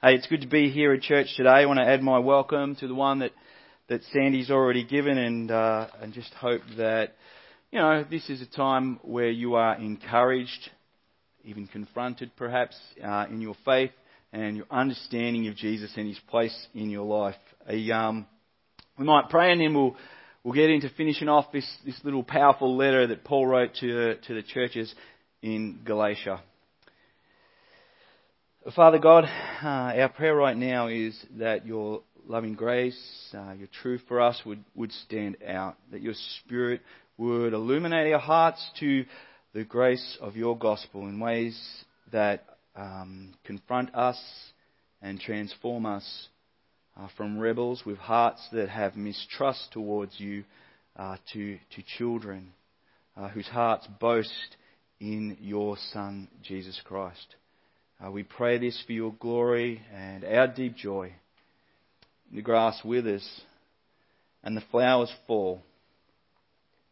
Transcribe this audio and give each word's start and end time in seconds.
Hey, 0.00 0.14
it's 0.14 0.28
good 0.28 0.42
to 0.42 0.46
be 0.46 0.70
here 0.70 0.92
at 0.92 1.02
church 1.02 1.26
today. 1.36 1.48
I 1.48 1.66
want 1.66 1.80
to 1.80 1.84
add 1.84 2.04
my 2.04 2.20
welcome 2.20 2.76
to 2.76 2.86
the 2.86 2.94
one 2.94 3.18
that, 3.18 3.32
that 3.88 4.00
Sandy's 4.12 4.48
already 4.48 4.84
given 4.84 5.18
and, 5.18 5.50
uh, 5.50 5.88
and 6.00 6.12
just 6.12 6.32
hope 6.34 6.60
that, 6.76 7.16
you 7.72 7.80
know, 7.80 8.04
this 8.08 8.30
is 8.30 8.40
a 8.40 8.46
time 8.46 9.00
where 9.02 9.28
you 9.28 9.56
are 9.56 9.74
encouraged, 9.74 10.70
even 11.42 11.66
confronted 11.66 12.30
perhaps, 12.36 12.76
uh, 13.02 13.26
in 13.28 13.40
your 13.40 13.56
faith 13.64 13.90
and 14.32 14.56
your 14.56 14.66
understanding 14.70 15.48
of 15.48 15.56
Jesus 15.56 15.90
and 15.96 16.06
His 16.06 16.20
place 16.30 16.56
in 16.74 16.90
your 16.90 17.04
life. 17.04 17.34
A, 17.68 17.90
um, 17.90 18.24
we 19.00 19.04
might 19.04 19.30
pray 19.30 19.50
and 19.50 19.60
then 19.60 19.74
we'll, 19.74 19.96
we'll 20.44 20.54
get 20.54 20.70
into 20.70 20.90
finishing 20.90 21.28
off 21.28 21.50
this, 21.52 21.68
this 21.84 21.98
little 22.04 22.22
powerful 22.22 22.76
letter 22.76 23.08
that 23.08 23.24
Paul 23.24 23.48
wrote 23.48 23.74
to, 23.80 24.14
to 24.14 24.34
the 24.34 24.44
churches 24.44 24.94
in 25.42 25.80
Galatia. 25.84 26.40
Father 28.74 28.98
God, 28.98 29.24
uh, 29.62 29.66
our 29.66 30.10
prayer 30.10 30.34
right 30.34 30.56
now 30.56 30.88
is 30.88 31.18
that 31.38 31.64
your 31.64 32.02
loving 32.26 32.52
grace, 32.52 32.98
uh, 33.32 33.52
your 33.52 33.68
truth 33.80 34.02
for 34.06 34.20
us 34.20 34.42
would, 34.44 34.62
would 34.74 34.92
stand 34.92 35.38
out, 35.46 35.76
that 35.90 36.02
your 36.02 36.12
Spirit 36.40 36.82
would 37.16 37.54
illuminate 37.54 38.12
our 38.12 38.18
hearts 38.18 38.70
to 38.80 39.06
the 39.54 39.64
grace 39.64 40.18
of 40.20 40.36
your 40.36 40.58
gospel 40.58 41.02
in 41.08 41.18
ways 41.18 41.58
that 42.12 42.44
um, 42.76 43.32
confront 43.44 43.94
us 43.94 44.20
and 45.00 45.18
transform 45.18 45.86
us 45.86 46.28
uh, 46.98 47.08
from 47.16 47.38
rebels 47.38 47.84
with 47.86 47.96
hearts 47.96 48.46
that 48.52 48.68
have 48.68 48.96
mistrust 48.96 49.72
towards 49.72 50.20
you 50.20 50.44
uh, 50.96 51.16
to, 51.32 51.58
to 51.74 51.82
children 51.96 52.52
uh, 53.16 53.28
whose 53.28 53.48
hearts 53.48 53.88
boast 53.98 54.56
in 55.00 55.38
your 55.40 55.78
Son, 55.92 56.28
Jesus 56.42 56.78
Christ. 56.84 57.36
Uh, 58.04 58.12
we 58.12 58.22
pray 58.22 58.58
this 58.58 58.80
for 58.86 58.92
your 58.92 59.12
glory 59.18 59.82
and 59.92 60.24
our 60.24 60.46
deep 60.46 60.76
joy. 60.76 61.12
The 62.32 62.42
grass 62.42 62.80
withers 62.84 63.28
and 64.44 64.56
the 64.56 64.62
flowers 64.70 65.12
fall, 65.26 65.62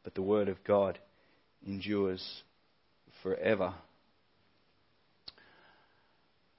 but 0.02 0.16
the 0.16 0.22
word 0.22 0.48
of 0.48 0.56
God 0.64 0.98
endures 1.64 2.42
forever. 3.22 3.74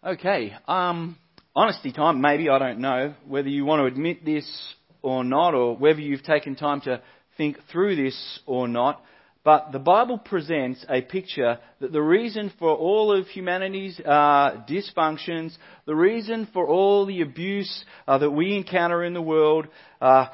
Okay, 0.02 0.54
um, 0.66 1.18
honesty 1.54 1.92
time, 1.92 2.22
maybe, 2.22 2.48
I 2.48 2.58
don't 2.58 2.80
know, 2.80 3.16
whether 3.28 3.50
you 3.50 3.66
want 3.66 3.82
to 3.82 3.86
admit 3.86 4.24
this 4.24 4.50
or 5.02 5.26
not, 5.26 5.56
or 5.56 5.76
whether 5.76 6.00
you've 6.00 6.24
taken 6.24 6.56
time 6.56 6.80
to 6.82 7.02
think 7.36 7.58
through 7.70 7.98
this 7.98 8.40
or 8.46 8.70
not. 8.70 9.02
But 9.48 9.72
the 9.72 9.80
Bible 9.80 10.18
presents 10.18 10.86
a 10.90 11.02
picture 11.02 11.58
that 11.80 11.94
the 11.94 12.02
reason 12.02 12.52
for 12.60 12.76
all 12.76 13.18
of 13.18 13.28
humanity's 13.28 13.98
uh, 13.98 14.66
dysfunctions, 14.70 15.56
the 15.86 15.96
reason 15.96 16.50
for 16.52 16.68
all 16.68 17.06
the 17.06 17.22
abuse 17.22 17.86
uh, 18.10 18.18
that 18.18 18.30
we 18.30 18.58
encounter 18.58 19.06
in 19.06 19.14
the 19.14 19.22
world, 19.22 19.70
uh, 20.02 20.26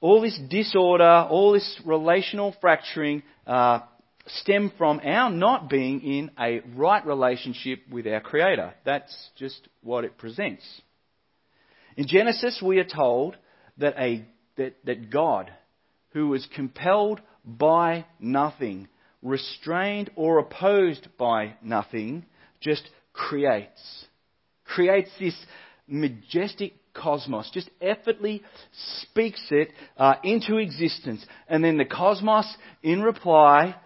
all 0.00 0.20
this 0.20 0.36
disorder, 0.50 1.28
all 1.30 1.52
this 1.52 1.80
relational 1.84 2.56
fracturing, 2.60 3.22
uh, 3.46 3.82
stem 4.26 4.72
from 4.76 4.98
our 4.98 5.30
not 5.30 5.70
being 5.70 6.00
in 6.00 6.32
a 6.36 6.60
right 6.74 7.06
relationship 7.06 7.82
with 7.88 8.08
our 8.08 8.20
Creator. 8.20 8.74
That's 8.84 9.30
just 9.38 9.68
what 9.84 10.02
it 10.02 10.18
presents. 10.18 10.64
In 11.96 12.08
Genesis, 12.08 12.60
we 12.60 12.80
are 12.80 12.84
told 12.84 13.36
that, 13.78 13.94
a, 13.96 14.26
that, 14.56 14.74
that 14.86 15.08
God, 15.08 15.52
who 16.10 16.28
was 16.28 16.46
compelled 16.54 17.20
by 17.44 18.06
nothing, 18.18 18.88
restrained 19.22 20.10
or 20.16 20.38
opposed 20.38 21.08
by 21.18 21.54
nothing, 21.62 22.24
just 22.60 22.88
creates. 23.12 24.06
Creates 24.64 25.10
this 25.18 25.36
majestic 25.86 26.74
cosmos, 26.92 27.50
just 27.52 27.70
effortlessly 27.80 28.42
speaks 29.02 29.44
it 29.50 29.68
uh, 29.96 30.14
into 30.24 30.56
existence. 30.56 31.24
And 31.48 31.62
then 31.62 31.76
the 31.76 31.84
cosmos, 31.84 32.52
in 32.82 33.02
reply, 33.02 33.76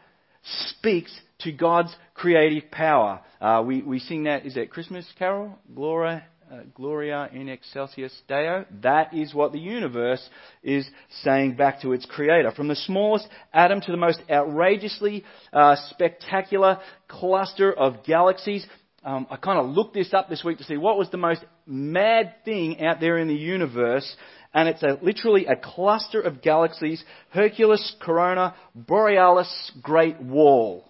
speaks 0.69 1.13
to 1.41 1.53
God's 1.53 1.95
creative 2.15 2.71
power. 2.71 3.21
Uh, 3.41 3.63
we, 3.67 3.83
we 3.83 3.99
sing 3.99 4.25
that, 4.25 4.47
is 4.47 4.55
that 4.55 4.71
Christmas 4.71 5.07
carol? 5.19 5.59
Gloria 5.75 6.25
uh, 6.51 6.61
Gloria 6.75 7.29
in 7.33 7.49
excelsis 7.49 8.13
Deo. 8.27 8.65
That 8.83 9.15
is 9.15 9.33
what 9.35 9.53
the 9.53 9.59
universe 9.59 10.27
is 10.63 10.89
saying 11.23 11.55
back 11.55 11.83
to 11.83 11.93
its 11.93 12.07
creator. 12.07 12.51
From 12.51 12.69
the 12.69 12.75
smallest 12.75 13.29
atom 13.53 13.81
to 13.83 13.91
the 13.93 13.97
most 13.97 14.21
outrageously 14.31 15.25
uh, 15.53 15.77
spectacular 15.91 16.81
cluster 17.09 17.73
of 17.73 18.05
galaxies. 18.05 18.67
Um, 19.05 19.27
I 19.31 19.37
kind 19.37 19.59
of 19.59 19.67
looked 19.75 19.95
this 19.95 20.13
up 20.13 20.29
this 20.29 20.45
week 20.45 20.59
to 20.59 20.65
see 20.65 20.77
what 20.77 20.99
was 20.99 21.09
the 21.11 21.17
most 21.17 21.45
mad 21.67 22.35
thing 22.45 22.83
out 22.83 23.01
there 23.01 23.19
in 23.19 23.29
the 23.29 23.35
universe. 23.35 24.17
And 24.53 24.69
it's 24.69 24.83
a, 24.83 24.99
literally 25.01 25.47
a 25.47 25.57
cluster 25.57 26.21
of 26.21 26.43
galaxies, 26.43 27.03
Hercules 27.31 27.95
Corona 28.01 28.57
Borealis 28.75 29.73
Great 29.81 30.21
Wall, 30.21 30.85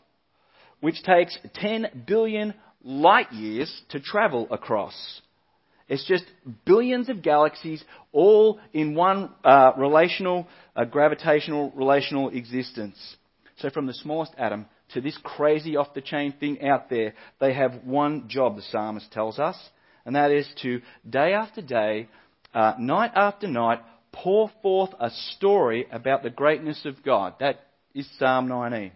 which 0.81 1.03
takes 1.03 1.39
10 1.57 2.05
billion 2.07 2.55
light 2.83 3.31
years 3.33 3.71
to 3.91 4.01
travel 4.01 4.49
across. 4.51 5.21
It's 5.91 6.07
just 6.07 6.25
billions 6.65 7.09
of 7.09 7.21
galaxies 7.21 7.83
all 8.13 8.61
in 8.73 8.95
one 8.95 9.31
uh, 9.43 9.73
relational, 9.77 10.47
uh, 10.77 10.85
gravitational, 10.85 11.73
relational 11.75 12.29
existence. 12.31 13.17
So 13.57 13.71
from 13.71 13.87
the 13.87 13.95
smallest 13.95 14.33
atom 14.39 14.67
to 14.93 15.01
this 15.01 15.19
crazy 15.25 15.77
off 15.77 15.93
the 15.93 16.01
chain 16.01 16.33
thing 16.39 16.63
out 16.63 16.91
there, 16.91 17.15
they 17.41 17.55
have 17.55 17.83
one 17.85 18.29
job, 18.29 18.55
the 18.55 18.63
psalmist 18.63 19.11
tells 19.11 19.41
us, 19.41 19.57
and 20.07 20.15
that 20.15 20.31
is 20.31 20.49
to, 20.63 20.81
day 21.09 21.33
after 21.33 21.61
day, 21.61 22.09
uh, 22.55 22.75
night 22.79 23.11
after 23.17 23.49
night, 23.49 23.81
pour 24.13 24.49
forth 24.63 24.91
a 25.01 25.11
story 25.35 25.87
about 25.91 26.23
the 26.23 26.31
greatness 26.31 26.85
of 26.85 27.03
God. 27.03 27.35
That 27.41 27.67
is 27.97 28.09
Psalm 28.17 28.47
19. 28.47 28.93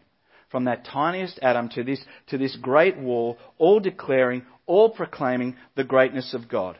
From 0.49 0.66
that 0.66 0.84
tiniest 0.84 1.41
atom 1.43 1.71
to 1.71 1.82
this, 1.82 2.00
to 2.28 2.38
this 2.38 2.55
great 2.55 2.97
wall, 2.97 3.37
all 3.59 3.81
declaring, 3.81 4.44
all 4.66 4.91
proclaiming 4.91 5.56
the 5.75 5.82
greatness 5.82 6.34
of 6.34 6.49
God 6.49 6.78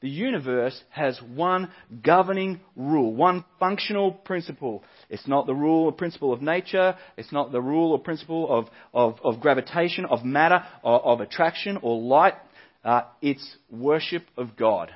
the 0.00 0.08
universe 0.08 0.80
has 0.90 1.20
one 1.34 1.70
governing 2.02 2.60
rule, 2.74 3.14
one 3.14 3.44
functional 3.58 4.12
principle. 4.12 4.82
It's 5.10 5.28
not 5.28 5.46
the 5.46 5.54
rule 5.54 5.84
or 5.84 5.92
principle 5.92 6.32
of 6.32 6.40
nature. 6.40 6.96
It's 7.18 7.32
not 7.32 7.52
the 7.52 7.60
rule 7.60 7.92
or 7.92 7.98
principle 7.98 8.50
of, 8.50 8.68
of, 8.94 9.20
of 9.22 9.40
gravitation, 9.40 10.06
of 10.06 10.24
matter, 10.24 10.64
or 10.82 11.00
of 11.04 11.20
attraction 11.20 11.78
or 11.82 12.00
light. 12.00 12.34
Uh, 12.82 13.02
it's 13.20 13.56
worship 13.70 14.24
of 14.38 14.56
God, 14.56 14.90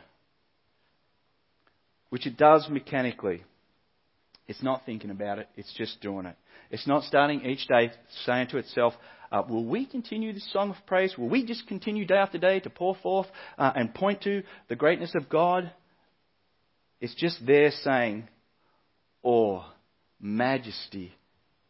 which 2.08 2.26
it 2.26 2.38
does 2.38 2.66
mechanically. 2.70 3.42
It's 4.46 4.62
not 4.62 4.82
thinking 4.84 5.10
about 5.10 5.38
it, 5.38 5.48
it's 5.56 5.72
just 5.74 6.00
doing 6.00 6.26
it. 6.26 6.36
It's 6.70 6.86
not 6.86 7.04
starting 7.04 7.44
each 7.44 7.66
day 7.66 7.92
saying 8.24 8.48
to 8.48 8.58
itself, 8.58 8.94
uh, 9.32 9.42
will 9.48 9.64
we 9.64 9.86
continue 9.86 10.32
this 10.32 10.52
song 10.52 10.70
of 10.70 10.76
praise? 10.86 11.16
Will 11.16 11.28
we 11.28 11.44
just 11.44 11.66
continue 11.66 12.04
day 12.04 12.16
after 12.16 12.38
day 12.38 12.60
to 12.60 12.70
pour 12.70 12.94
forth 12.94 13.26
uh, 13.58 13.72
and 13.74 13.94
point 13.94 14.22
to 14.22 14.42
the 14.68 14.76
greatness 14.76 15.14
of 15.14 15.28
God? 15.28 15.72
It's 17.00 17.14
just 17.14 17.44
there 17.44 17.70
saying, 17.70 18.28
awe, 19.22 19.64
majesty, 20.20 21.14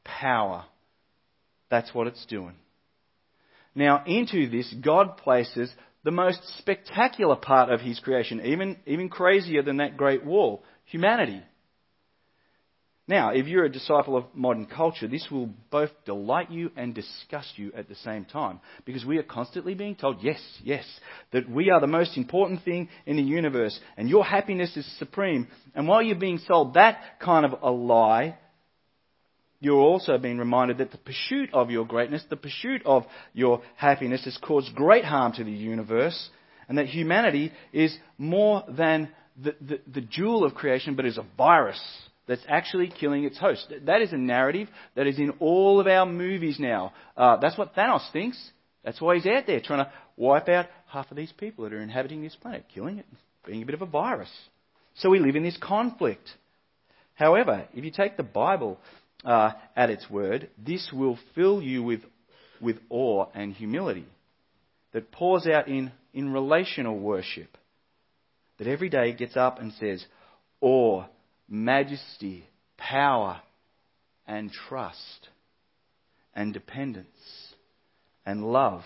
power. 0.05 0.65
That's 1.71 1.95
what 1.95 2.07
it's 2.07 2.27
doing. 2.27 2.55
Now, 3.75 4.05
into 4.07 4.49
this, 4.49 4.73
God 4.85 5.17
places 5.17 5.73
the 6.05 6.11
most 6.11 6.41
spectacular 6.59 7.37
part 7.37 7.71
of 7.71 7.81
His 7.81 7.99
creation, 7.99 8.45
even, 8.45 8.77
even 8.87 9.09
crazier 9.09 9.63
than 9.63 9.79
that 9.79 9.97
great 9.97 10.25
wall 10.25 10.63
humanity. 10.85 11.43
Now, 13.07 13.31
if 13.31 13.47
you're 13.47 13.67
a 13.67 13.73
disciple 13.73 14.17
of 14.17 14.25
modern 14.33 14.65
culture, 14.65 15.07
this 15.07 15.27
will 15.31 15.51
both 15.71 15.91
delight 16.07 16.51
you 16.51 16.71
and 16.75 16.95
disgust 16.95 17.59
you 17.59 17.71
at 17.77 17.87
the 17.87 17.95
same 17.97 18.25
time. 18.25 18.61
Because 18.87 19.05
we 19.05 19.19
are 19.19 19.23
constantly 19.23 19.75
being 19.75 19.95
told, 19.95 20.23
yes, 20.23 20.41
yes, 20.63 20.87
that 21.33 21.49
we 21.49 21.71
are 21.71 21.81
the 21.83 21.87
most 21.87 22.17
important 22.17 22.65
thing 22.65 22.89
in 23.05 23.17
the 23.17 23.23
universe 23.23 23.79
and 23.99 24.09
your 24.09 24.25
happiness 24.25 24.75
is 24.77 24.87
supreme. 24.99 25.49
And 25.75 25.87
while 25.87 26.01
you're 26.01 26.17
being 26.17 26.39
sold 26.39 26.75
that 26.75 26.99
kind 27.21 27.45
of 27.45 27.61
a 27.63 27.71
lie, 27.71 28.39
you're 29.61 29.81
also 29.81 30.17
being 30.17 30.39
reminded 30.39 30.79
that 30.79 30.91
the 30.91 30.99
pursuit 30.99 31.51
of 31.53 31.71
your 31.71 31.85
greatness, 31.85 32.25
the 32.31 32.37
pursuit 32.37 32.83
of 32.87 33.05
your 33.35 33.61
happiness 33.77 34.25
has 34.25 34.39
caused 34.39 34.75
great 34.75 35.05
harm 35.05 35.33
to 35.33 35.45
the 35.45 35.53
universe 35.53 36.31
and 36.71 36.79
that 36.79 36.87
humanity 36.87 37.53
is 37.71 37.95
more 38.17 38.65
than 38.67 39.11
the, 39.43 39.55
the, 39.61 39.81
the 39.93 40.01
jewel 40.01 40.45
of 40.45 40.55
creation, 40.55 40.95
but 40.95 41.05
is 41.05 41.19
a 41.19 41.27
virus 41.37 41.81
that's 42.27 42.45
actually 42.49 42.89
killing 42.89 43.25
its 43.25 43.39
host. 43.39 43.73
That 43.87 44.01
is 44.01 44.13
a 44.13 44.17
narrative 44.17 44.69
that 44.97 45.07
is 45.07 45.19
in 45.19 45.31
all 45.41 45.81
of 45.81 45.87
our 45.87 46.07
movies 46.07 46.59
now. 46.59 46.93
Uh, 47.17 47.37
that's 47.37 47.59
what 47.59 47.75
Thanos 47.75 48.11
thinks. 48.13 48.39
That's 48.83 49.01
why 49.01 49.17
he's 49.17 49.27
out 49.27 49.47
there 49.47 49.61
trying 49.61 49.85
to 49.85 49.93
wipe 50.17 50.49
out 50.49 50.67
half 50.87 51.11
of 51.11 51.17
these 51.17 51.33
people 51.33 51.65
that 51.65 51.73
are 51.73 51.83
inhabiting 51.83 52.23
this 52.23 52.37
planet, 52.37 52.65
killing 52.75 52.99
it, 52.99 53.07
being 53.47 53.63
a 53.63 53.67
bit 53.67 53.75
of 53.75 53.83
a 53.83 53.87
virus. 53.87 54.31
So 54.97 55.11
we 55.11 55.19
live 55.19 55.37
in 55.37 55.43
this 55.43 55.59
conflict. 55.61 56.29
However, 57.15 57.67
if 57.75 57.85
you 57.85 57.91
take 57.91 58.17
the 58.17 58.23
Bible 58.23 58.79
uh, 59.25 59.53
at 59.77 59.91
its 59.91 60.09
word, 60.11 60.51
this 60.59 60.91
will 60.93 61.19
fill 61.35 61.63
you 61.63 61.83
with, 61.83 62.01
with 62.61 62.77
awe 62.91 63.27
and 63.35 63.53
humility. 63.53 64.07
that 64.95 65.11
pours 65.11 65.47
out 65.47 65.69
in, 65.69 65.93
in 66.15 66.33
relational 66.33 66.99
worship. 66.99 67.59
That 68.59 68.69
every 68.69 68.89
day 68.89 69.13
gets 69.13 69.37
up 69.37 69.61
and 69.61 69.73
says, 69.79 70.03
awe, 70.61 71.05
majesty, 71.49 72.47
power, 72.77 73.41
and 74.27 74.51
trust, 74.69 75.29
and 76.35 76.53
dependence, 76.53 77.07
and 78.25 78.45
love. 78.45 78.83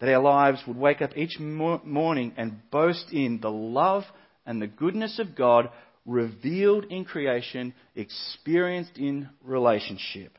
That 0.00 0.12
our 0.12 0.22
lives 0.22 0.62
would 0.66 0.76
wake 0.76 1.00
up 1.00 1.16
each 1.16 1.38
morning 1.38 2.32
and 2.36 2.60
boast 2.70 3.06
in 3.12 3.40
the 3.40 3.50
love 3.50 4.02
and 4.44 4.60
the 4.60 4.66
goodness 4.66 5.18
of 5.18 5.36
God 5.36 5.70
revealed 6.04 6.84
in 6.90 7.04
creation, 7.04 7.72
experienced 7.94 8.98
in 8.98 9.28
relationship. 9.42 10.36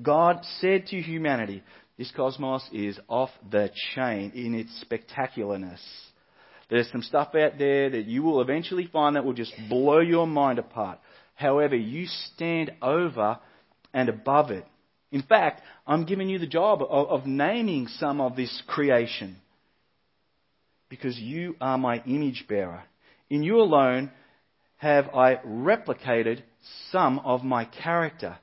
God 0.00 0.40
said 0.60 0.86
to 0.86 1.00
humanity, 1.02 1.62
this 1.98 2.12
cosmos 2.12 2.66
is 2.72 2.98
off 3.08 3.30
the 3.50 3.70
chain 3.94 4.32
in 4.34 4.54
its 4.54 4.84
spectacularness. 4.84 5.80
There's 6.68 6.90
some 6.90 7.02
stuff 7.02 7.34
out 7.34 7.58
there 7.58 7.90
that 7.90 8.06
you 8.06 8.22
will 8.22 8.40
eventually 8.40 8.86
find 8.92 9.16
that 9.16 9.24
will 9.24 9.32
just 9.32 9.54
blow 9.68 10.00
your 10.00 10.26
mind 10.26 10.58
apart. 10.58 10.98
However, 11.34 11.76
you 11.76 12.06
stand 12.34 12.72
over 12.82 13.38
and 13.94 14.08
above 14.08 14.50
it. 14.50 14.66
In 15.10 15.22
fact, 15.22 15.62
I'm 15.86 16.04
giving 16.04 16.28
you 16.28 16.38
the 16.38 16.46
job 16.46 16.82
of, 16.82 17.08
of 17.08 17.26
naming 17.26 17.86
some 17.86 18.20
of 18.20 18.36
this 18.36 18.62
creation. 18.66 19.36
Because 20.90 21.18
you 21.18 21.56
are 21.60 21.78
my 21.78 22.02
image 22.06 22.44
bearer. 22.48 22.82
In 23.30 23.42
you 23.42 23.60
alone 23.60 24.10
have 24.76 25.08
I 25.14 25.36
replicated 25.36 26.42
some 26.90 27.18
of 27.20 27.44
my 27.44 27.64
character. 27.64 28.38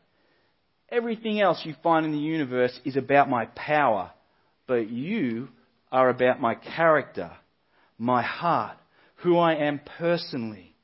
Everything 0.89 1.39
else 1.41 1.61
you 1.63 1.75
find 1.81 2.05
in 2.05 2.11
the 2.11 2.17
universe 2.17 2.79
is 2.85 2.95
about 2.95 3.29
my 3.29 3.45
power, 3.47 4.11
but 4.67 4.89
you 4.89 5.49
are 5.91 6.09
about 6.09 6.39
my 6.39 6.55
character, 6.55 7.31
my 7.97 8.21
heart, 8.21 8.77
who 9.17 9.37
I 9.37 9.55
am 9.55 9.79
personally. 9.97 10.75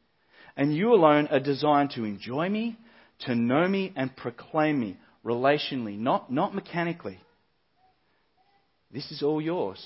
And 0.56 0.76
you 0.76 0.94
alone 0.94 1.28
are 1.28 1.40
designed 1.40 1.92
to 1.92 2.04
enjoy 2.04 2.50
me, 2.50 2.78
to 3.22 3.36
know 3.36 3.68
me, 3.68 3.94
and 3.96 4.16
proclaim 4.16 4.80
me 4.80 4.98
relationally, 5.26 5.98
not, 5.98 6.32
not 6.32 6.56
mechanically. 6.56 7.20
This 8.92 9.12
is 9.12 9.24
all 9.24 9.42
yours. 9.42 9.80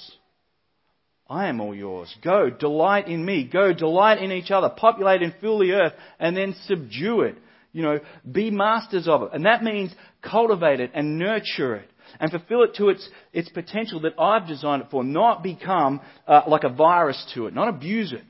I 1.27 1.47
am 1.47 1.59
all 1.59 1.75
yours. 1.75 2.13
Go, 2.23 2.49
delight 2.49 3.07
in 3.07 3.25
me. 3.25 3.49
Go, 3.51 3.73
delight 3.73 4.19
in 4.19 4.31
each 4.31 4.51
other. 4.51 4.69
Populate 4.69 5.21
and 5.21 5.33
fill 5.41 5.59
the 5.59 5.73
earth 5.73 5.93
and 6.19 6.35
then 6.37 6.55
subdue 6.65 7.21
it. 7.21 7.35
You 7.71 7.83
know, 7.83 7.99
be 8.29 8.51
masters 8.51 9.07
of 9.07 9.23
it. 9.23 9.29
And 9.33 9.45
that 9.45 9.63
means 9.63 9.93
cultivate 10.21 10.79
it 10.79 10.91
and 10.93 11.19
nurture 11.19 11.75
it 11.75 11.89
and 12.19 12.31
fulfill 12.31 12.63
it 12.63 12.75
to 12.75 12.89
its, 12.89 13.07
its 13.33 13.49
potential 13.49 14.01
that 14.01 14.19
I've 14.19 14.47
designed 14.47 14.83
it 14.83 14.87
for, 14.91 15.03
not 15.03 15.43
become 15.43 16.01
uh, 16.27 16.41
like 16.47 16.63
a 16.63 16.69
virus 16.69 17.31
to 17.33 17.47
it, 17.47 17.53
not 17.53 17.67
abuse 17.67 18.13
it. 18.13 18.23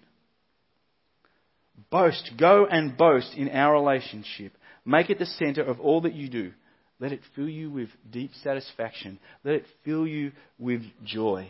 Boast, 1.90 2.32
go 2.38 2.66
and 2.66 2.98
boast 2.98 3.34
in 3.36 3.50
our 3.50 3.74
relationship. 3.74 4.54
Make 4.86 5.10
it 5.10 5.20
the 5.20 5.26
center 5.26 5.64
of 5.64 5.80
all 5.80 6.02
that 6.02 6.14
you 6.14 6.30
do. 6.30 6.52
Let 7.00 7.12
it 7.12 7.22
fill 7.36 7.50
you 7.50 7.70
with 7.70 7.90
deep 8.10 8.32
satisfaction. 8.44 9.20
Let 9.44 9.56
it 9.56 9.66
fill 9.84 10.08
you 10.08 10.32
with 10.58 10.82
joy. 11.04 11.50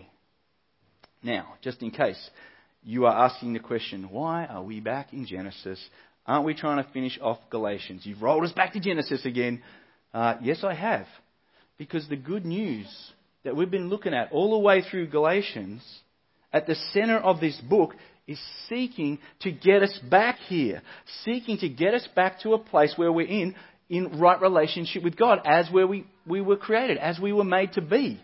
Now, 1.21 1.55
just 1.61 1.81
in 1.81 1.91
case 1.91 2.29
you 2.83 3.05
are 3.05 3.25
asking 3.25 3.53
the 3.53 3.59
question, 3.59 4.09
why 4.11 4.45
are 4.45 4.63
we 4.63 4.79
back 4.79 5.13
in 5.13 5.25
Genesis? 5.25 5.83
Aren't 6.25 6.45
we 6.45 6.55
trying 6.55 6.83
to 6.83 6.89
finish 6.91 7.19
off 7.21 7.37
Galatians? 7.49 8.05
You've 8.05 8.21
rolled 8.21 8.43
us 8.43 8.51
back 8.51 8.73
to 8.73 8.79
Genesis 8.79 9.25
again. 9.25 9.61
Uh, 10.13 10.35
yes, 10.41 10.63
I 10.63 10.73
have. 10.73 11.07
Because 11.77 12.07
the 12.07 12.15
good 12.15 12.45
news 12.45 12.87
that 13.43 13.55
we've 13.55 13.71
been 13.71 13.89
looking 13.89 14.13
at 14.13 14.31
all 14.31 14.51
the 14.51 14.59
way 14.59 14.81
through 14.81 15.07
Galatians, 15.07 15.83
at 16.53 16.67
the 16.67 16.75
center 16.93 17.17
of 17.17 17.39
this 17.39 17.59
book, 17.69 17.95
is 18.27 18.39
seeking 18.69 19.19
to 19.41 19.51
get 19.51 19.83
us 19.83 19.99
back 20.09 20.37
here. 20.47 20.81
Seeking 21.23 21.57
to 21.59 21.69
get 21.69 21.93
us 21.93 22.07
back 22.15 22.39
to 22.41 22.53
a 22.53 22.59
place 22.59 22.93
where 22.95 23.11
we're 23.11 23.27
in, 23.27 23.55
in 23.89 24.19
right 24.19 24.41
relationship 24.41 25.03
with 25.03 25.15
God, 25.15 25.41
as 25.45 25.69
where 25.69 25.85
we, 25.85 26.05
we 26.25 26.41
were 26.41 26.57
created, 26.57 26.97
as 26.97 27.19
we 27.19 27.33
were 27.33 27.43
made 27.43 27.73
to 27.73 27.81
be 27.81 28.19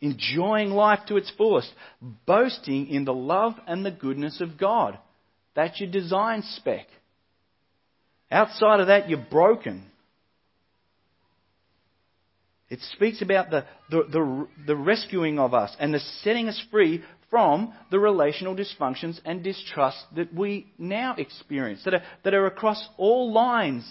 enjoying 0.00 0.70
life 0.70 1.00
to 1.08 1.16
its 1.16 1.32
fullest, 1.36 1.72
boasting 2.26 2.88
in 2.88 3.04
the 3.04 3.14
love 3.14 3.54
and 3.66 3.84
the 3.84 3.90
goodness 3.90 4.40
of 4.40 4.58
God. 4.58 4.98
That's 5.54 5.80
your 5.80 5.90
design 5.90 6.42
spec. 6.56 6.86
Outside 8.30 8.80
of 8.80 8.88
that, 8.88 9.08
you're 9.08 9.26
broken. 9.30 9.86
It 12.70 12.80
speaks 12.92 13.22
about 13.22 13.50
the, 13.50 13.64
the, 13.90 14.02
the, 14.10 14.48
the, 14.66 14.76
rescuing 14.76 15.38
of 15.38 15.54
us 15.54 15.74
and 15.80 15.92
the 15.92 16.00
setting 16.22 16.48
us 16.48 16.62
free 16.70 17.02
from 17.30 17.72
the 17.90 17.98
relational 17.98 18.54
dysfunctions 18.54 19.18
and 19.24 19.42
distrust 19.42 19.98
that 20.16 20.34
we 20.34 20.70
now 20.76 21.14
experience, 21.16 21.82
that 21.84 21.94
are, 21.94 22.02
that 22.24 22.34
are 22.34 22.46
across 22.46 22.86
all 22.98 23.32
lines 23.32 23.86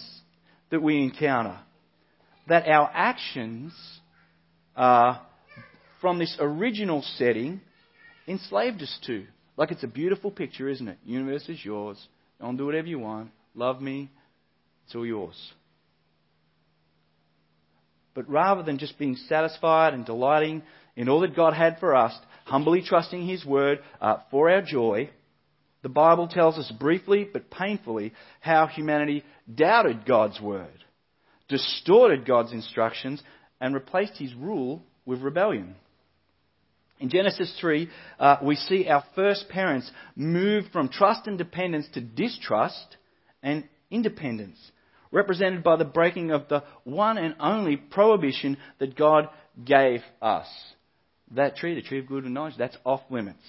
that 0.70 0.82
we 0.82 1.02
encounter. 1.02 1.60
That 2.48 2.68
our 2.68 2.90
actions 2.94 3.74
are 4.76 5.22
from 6.00 6.20
this 6.20 6.38
original 6.40 7.02
setting 7.18 7.62
enslaved 8.28 8.82
us 8.82 9.00
to. 9.08 9.26
Like 9.56 9.72
it's 9.72 9.84
a 9.84 9.88
beautiful 9.88 10.30
picture, 10.30 10.70
isn't 10.70 10.88
it? 10.88 11.00
Universe 11.04 11.50
is 11.50 11.64
yours. 11.66 11.98
And 12.40 12.58
do 12.58 12.68
whatever 12.68 12.88
you 12.88 13.00
want. 13.00 13.32
Love 13.56 13.82
me. 13.82 14.12
It's 14.86 14.96
all 14.96 15.06
yours. 15.06 15.36
But 18.18 18.32
rather 18.32 18.64
than 18.64 18.80
just 18.80 18.98
being 18.98 19.16
satisfied 19.16 19.94
and 19.94 20.04
delighting 20.04 20.64
in 20.96 21.08
all 21.08 21.20
that 21.20 21.36
God 21.36 21.54
had 21.54 21.80
for 21.80 21.96
us, 21.96 22.18
humbly 22.46 22.82
trusting 22.82 23.28
His 23.28 23.46
word 23.46 23.78
uh, 24.02 24.18
for 24.32 24.50
our 24.50 24.64
joy, 24.64 25.12
the 25.84 25.90
Bible 25.90 26.28
tells 26.28 26.58
us 26.58 26.72
briefly 26.80 27.30
but 27.32 27.52
painfully 27.52 28.14
how 28.40 28.66
humanity 28.66 29.24
doubted 29.54 30.04
God's 30.08 30.42
word, 30.42 30.84
distorted 31.48 32.26
God's 32.26 32.54
instructions, 32.54 33.22
and 33.62 33.76
replaced 33.76 34.18
His 34.18 34.34
rule 34.34 34.82
with 35.06 35.22
rebellion. 35.22 35.76
In 37.00 37.12
Genesis 37.12 37.56
3, 37.62 37.88
uh, 38.20 38.38
we 38.42 38.56
see 38.56 38.88
our 38.88 39.04
first 39.14 39.48
parents 39.48 39.92
move 40.16 40.64
from 40.74 40.90
trust 40.90 41.28
and 41.28 41.38
dependence 41.38 41.88
to 41.94 42.02
distrust 42.02 42.98
and 43.44 43.64
independence, 43.92 44.58
represented 45.12 45.64
by 45.64 45.76
the 45.76 45.86
breaking 45.86 46.32
of 46.32 46.48
the 46.50 46.64
one 46.84 47.18
and 47.18 47.36
only 47.40 47.78
prohibition 47.78 48.58
that 48.80 48.96
God 48.96 49.30
gave 49.64 50.02
us. 50.22 50.48
That 51.32 51.58
tree, 51.58 51.76
the 51.76 51.82
tree 51.82 52.00
of 52.00 52.08
good 52.08 52.24
and 52.24 52.34
knowledge, 52.34 52.56
that's 52.58 52.78
off 52.86 53.02
limits. 53.10 53.44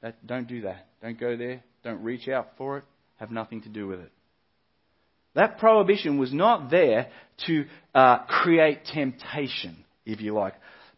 That, 0.00 0.24
don't 0.26 0.48
do 0.48 0.62
that. 0.62 0.86
Don't 1.02 1.18
go 1.18 1.36
there. 1.36 1.62
Don't 1.84 2.02
reach 2.02 2.28
out 2.28 2.50
for 2.56 2.78
it. 2.78 2.84
Have 3.16 3.30
nothing 3.30 3.62
to 3.62 3.68
do 3.68 3.86
with 3.86 4.00
it. 4.00 4.12
That 5.34 5.58
prohibition 5.58 6.18
was 6.18 6.32
not 6.32 6.70
there 6.70 7.08
to 7.46 7.64
uh, 7.94 8.18
create 8.26 8.84
temptation, 8.92 9.84
if 10.04 10.20
you 10.20 10.34
like 10.34 10.54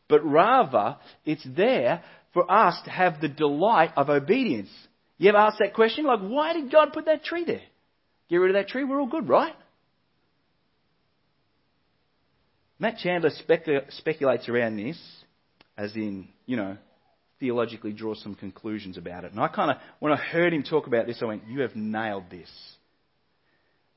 but 0.09 0.25
rather 0.25 0.97
it's 1.25 1.47
there 1.57 2.03
for 2.33 2.51
us 2.51 2.77
to 2.85 2.91
have 2.91 3.21
the 3.21 3.29
delight 3.29 3.93
of 3.97 4.11
obedience. 4.11 4.71
You 5.19 5.31
ever 5.31 5.39
asked 5.39 5.59
that 5.61 5.75
question? 5.75 6.05
Like, 6.05 6.21
why 6.21 6.53
did 6.53 6.71
God 6.71 6.93
put 6.93 7.07
that 7.07 7.25
tree 7.25 7.45
there? 7.45 7.63
Get 8.29 8.37
rid 8.37 8.51
of 8.51 8.55
that 8.55 8.69
tree, 8.69 8.85
we're 8.85 9.01
all 9.01 9.07
good, 9.07 9.29
right? 9.29 9.55
Matt 12.79 12.99
Chandler 12.99 13.31
specul- 13.31 13.91
speculates 13.93 14.49
around 14.49 14.77
this, 14.77 15.01
as 15.77 15.95
in, 15.95 16.29
you 16.47 16.57
know, 16.57 16.77
theologically 17.41 17.93
draws 17.93 18.23
some 18.23 18.35
conclusions 18.35 18.97
about 18.97 19.25
it. 19.25 19.33
And 19.33 19.41
I 19.41 19.49
kind 19.49 19.71
of, 19.71 19.77
when 20.01 20.13
I 20.13 20.17
heard 20.17 20.53
him 20.53 20.63
talk 20.63 20.87
about 20.87 21.07
this, 21.07 21.19
I 21.23 21.27
went, 21.27 21.47
You 21.49 21.61
have 21.61 21.77
nailed 21.77 22.31
this. 22.31 22.51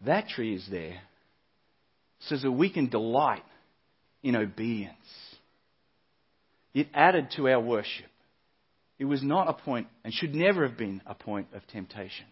That 0.05 0.27
tree 0.27 0.55
is 0.55 0.67
there 0.69 0.99
so 2.19 2.37
that 2.37 2.51
we 2.51 2.69
can 2.69 2.89
delight 2.89 3.43
in 4.23 4.35
obedience. 4.35 4.95
It 6.73 6.87
added 6.93 7.31
to 7.35 7.47
our 7.49 7.59
worship. 7.59 8.05
It 8.99 9.05
was 9.05 9.23
not 9.23 9.47
a 9.47 9.53
point, 9.53 9.87
and 10.03 10.13
should 10.13 10.35
never 10.35 10.67
have 10.67 10.77
been 10.77 11.01
a 11.05 11.13
point 11.15 11.47
of 11.53 11.65
temptation, 11.67 12.25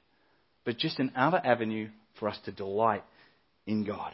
but 0.66 0.78
just 0.78 1.00
another 1.00 1.40
avenue 1.44 1.90
for 2.20 2.28
us 2.28 2.38
to 2.46 2.52
delight 2.52 3.04
in 3.66 3.86
God. 3.86 4.14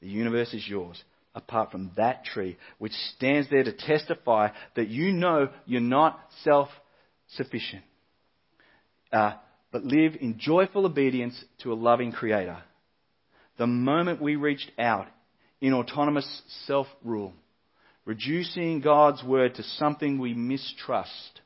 The 0.00 0.08
universe 0.08 0.52
is 0.52 0.66
yours, 0.66 1.02
apart 1.34 1.70
from 1.70 1.92
that 1.96 2.24
tree, 2.24 2.56
which 2.78 2.92
stands 3.16 3.48
there 3.50 3.62
to 3.62 3.72
testify 3.72 4.48
that 4.74 4.88
you 4.88 5.12
know 5.12 5.50
you're 5.66 5.80
not 5.80 6.18
self 6.42 6.68
sufficient, 7.28 7.82
uh, 9.12 9.34
but 9.70 9.84
live 9.84 10.16
in 10.20 10.38
joyful 10.38 10.86
obedience 10.86 11.42
to 11.62 11.72
a 11.72 11.74
loving 11.74 12.12
Creator. 12.12 12.58
The 13.58 13.66
moment 13.66 14.20
we 14.20 14.36
reached 14.36 14.70
out 14.78 15.08
in 15.60 15.72
autonomous 15.72 16.42
self 16.66 16.86
rule, 17.04 17.32
reducing 18.04 18.80
God's 18.80 19.22
word 19.24 19.54
to 19.56 19.62
something 19.62 20.18
we 20.18 20.34
mistrust 20.34 21.40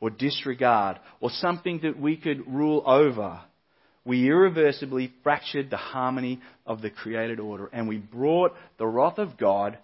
or 0.00 0.10
disregard 0.10 0.98
or 1.20 1.30
something 1.30 1.80
that 1.82 1.98
we 1.98 2.16
could 2.16 2.46
rule 2.52 2.82
over, 2.86 3.40
we 4.04 4.28
irreversibly 4.28 5.12
fractured 5.22 5.70
the 5.70 5.76
harmony 5.76 6.40
of 6.66 6.80
the 6.80 6.90
created 6.90 7.40
order 7.40 7.68
and 7.72 7.88
we 7.88 7.98
brought 7.98 8.54
the 8.78 8.86
wrath 8.86 9.18
of 9.18 9.36
God 9.36 9.78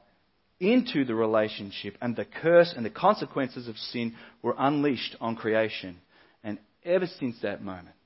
into 0.60 1.04
the 1.04 1.14
relationship, 1.14 1.96
and 2.00 2.14
the 2.14 2.24
curse 2.24 2.72
and 2.76 2.86
the 2.86 2.90
consequences 2.90 3.68
of 3.68 3.76
sin 3.76 4.14
were 4.40 4.54
unleashed 4.56 5.16
on 5.20 5.36
creation. 5.36 5.98
And 6.42 6.58
ever 6.84 7.06
since 7.06 7.36
that 7.42 7.62
moment, 7.62 7.96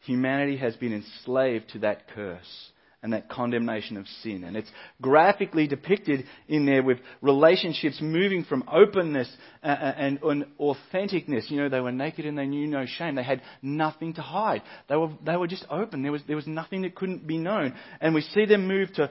humanity 0.00 0.56
has 0.56 0.76
been 0.76 0.92
enslaved 0.92 1.70
to 1.70 1.78
that 1.80 2.08
curse 2.08 2.70
and 3.04 3.12
that 3.12 3.28
condemnation 3.28 3.98
of 3.98 4.08
sin. 4.22 4.44
And 4.44 4.56
it's 4.56 4.70
graphically 5.02 5.66
depicted 5.66 6.24
in 6.48 6.64
there 6.64 6.82
with 6.82 6.96
relationships 7.20 7.98
moving 8.00 8.44
from 8.44 8.64
openness 8.72 9.30
uh, 9.62 9.66
uh, 9.66 9.94
and, 9.98 10.18
authenticness. 10.58 11.50
You 11.50 11.58
know, 11.58 11.68
they 11.68 11.80
were 11.80 11.92
naked 11.92 12.24
and 12.24 12.38
they 12.38 12.46
knew 12.46 12.66
no 12.66 12.86
shame. 12.86 13.16
They 13.16 13.22
had 13.22 13.42
nothing 13.60 14.14
to 14.14 14.22
hide. 14.22 14.62
They 14.88 14.96
were, 14.96 15.10
they 15.22 15.36
were 15.36 15.46
just 15.46 15.66
open. 15.68 16.02
There 16.02 16.12
was, 16.12 16.22
there 16.26 16.34
was 16.34 16.46
nothing 16.46 16.80
that 16.82 16.94
couldn't 16.94 17.26
be 17.26 17.36
known. 17.36 17.74
And 18.00 18.14
we 18.14 18.22
see 18.22 18.46
them 18.46 18.66
move 18.66 18.90
to 18.94 19.10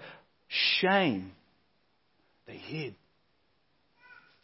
shame. 0.81 1.31
They 2.47 2.57
hid. 2.57 2.95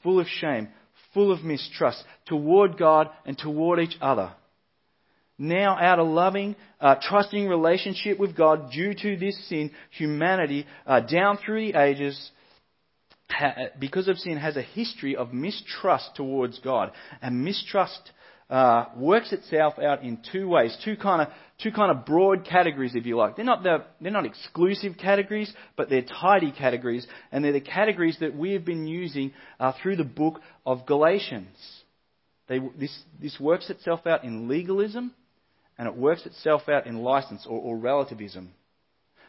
Full 0.03 0.19
of 0.19 0.27
shame, 0.27 0.69
full 1.15 1.31
of 1.31 1.43
mistrust 1.43 2.03
toward 2.27 2.77
God 2.77 3.09
and 3.25 3.35
toward 3.35 3.79
each 3.79 3.97
other 3.99 4.31
now 5.39 5.77
out 5.79 5.99
of 5.99 6.07
loving, 6.07 6.55
uh, 6.79 6.95
trusting 7.01 7.47
relationship 7.47 8.19
with 8.19 8.35
God 8.35 8.71
due 8.71 8.93
to 8.93 9.17
this 9.17 9.49
sin, 9.49 9.71
humanity, 9.91 10.65
uh, 10.85 10.99
down 10.99 11.37
through 11.37 11.71
the 11.71 11.79
ages, 11.79 12.31
ha- 13.29 13.55
because 13.79 14.07
of 14.07 14.17
sin, 14.17 14.37
has 14.37 14.57
a 14.57 14.61
history 14.61 15.15
of 15.15 15.33
mistrust 15.33 16.11
towards 16.15 16.59
God. 16.59 16.91
And 17.21 17.43
mistrust 17.43 18.11
uh, 18.49 18.85
works 18.97 19.31
itself 19.31 19.79
out 19.79 20.03
in 20.03 20.19
two 20.31 20.49
ways, 20.49 20.75
two 20.83 20.97
kind 20.97 21.21
of 21.21 21.27
two 21.59 21.71
kind 21.71 21.91
of 21.91 22.05
broad 22.05 22.45
categories, 22.45 22.95
if 22.95 23.05
you 23.05 23.15
like. 23.15 23.35
They're 23.35 23.45
not 23.45 23.63
the, 23.63 23.85
they're 24.01 24.11
not 24.11 24.25
exclusive 24.25 24.93
categories, 24.97 25.53
but 25.75 25.89
they're 25.89 26.01
tidy 26.01 26.51
categories, 26.51 27.05
and 27.31 27.43
they're 27.43 27.53
the 27.53 27.61
categories 27.61 28.17
that 28.21 28.35
we 28.35 28.53
have 28.53 28.65
been 28.65 28.87
using 28.87 29.33
uh, 29.59 29.73
through 29.81 29.97
the 29.97 30.03
book 30.03 30.41
of 30.65 30.85
Galatians. 30.85 31.55
They, 32.47 32.59
this, 32.79 32.97
this 33.21 33.39
works 33.39 33.69
itself 33.69 34.07
out 34.07 34.23
in 34.23 34.47
legalism 34.47 35.13
and 35.79 35.87
it 35.87 35.95
works 35.95 36.25
itself 36.25 36.67
out 36.67 36.85
in 36.85 36.97
license 36.97 37.47
or, 37.47 37.59
or 37.59 37.77
relativism. 37.77 38.51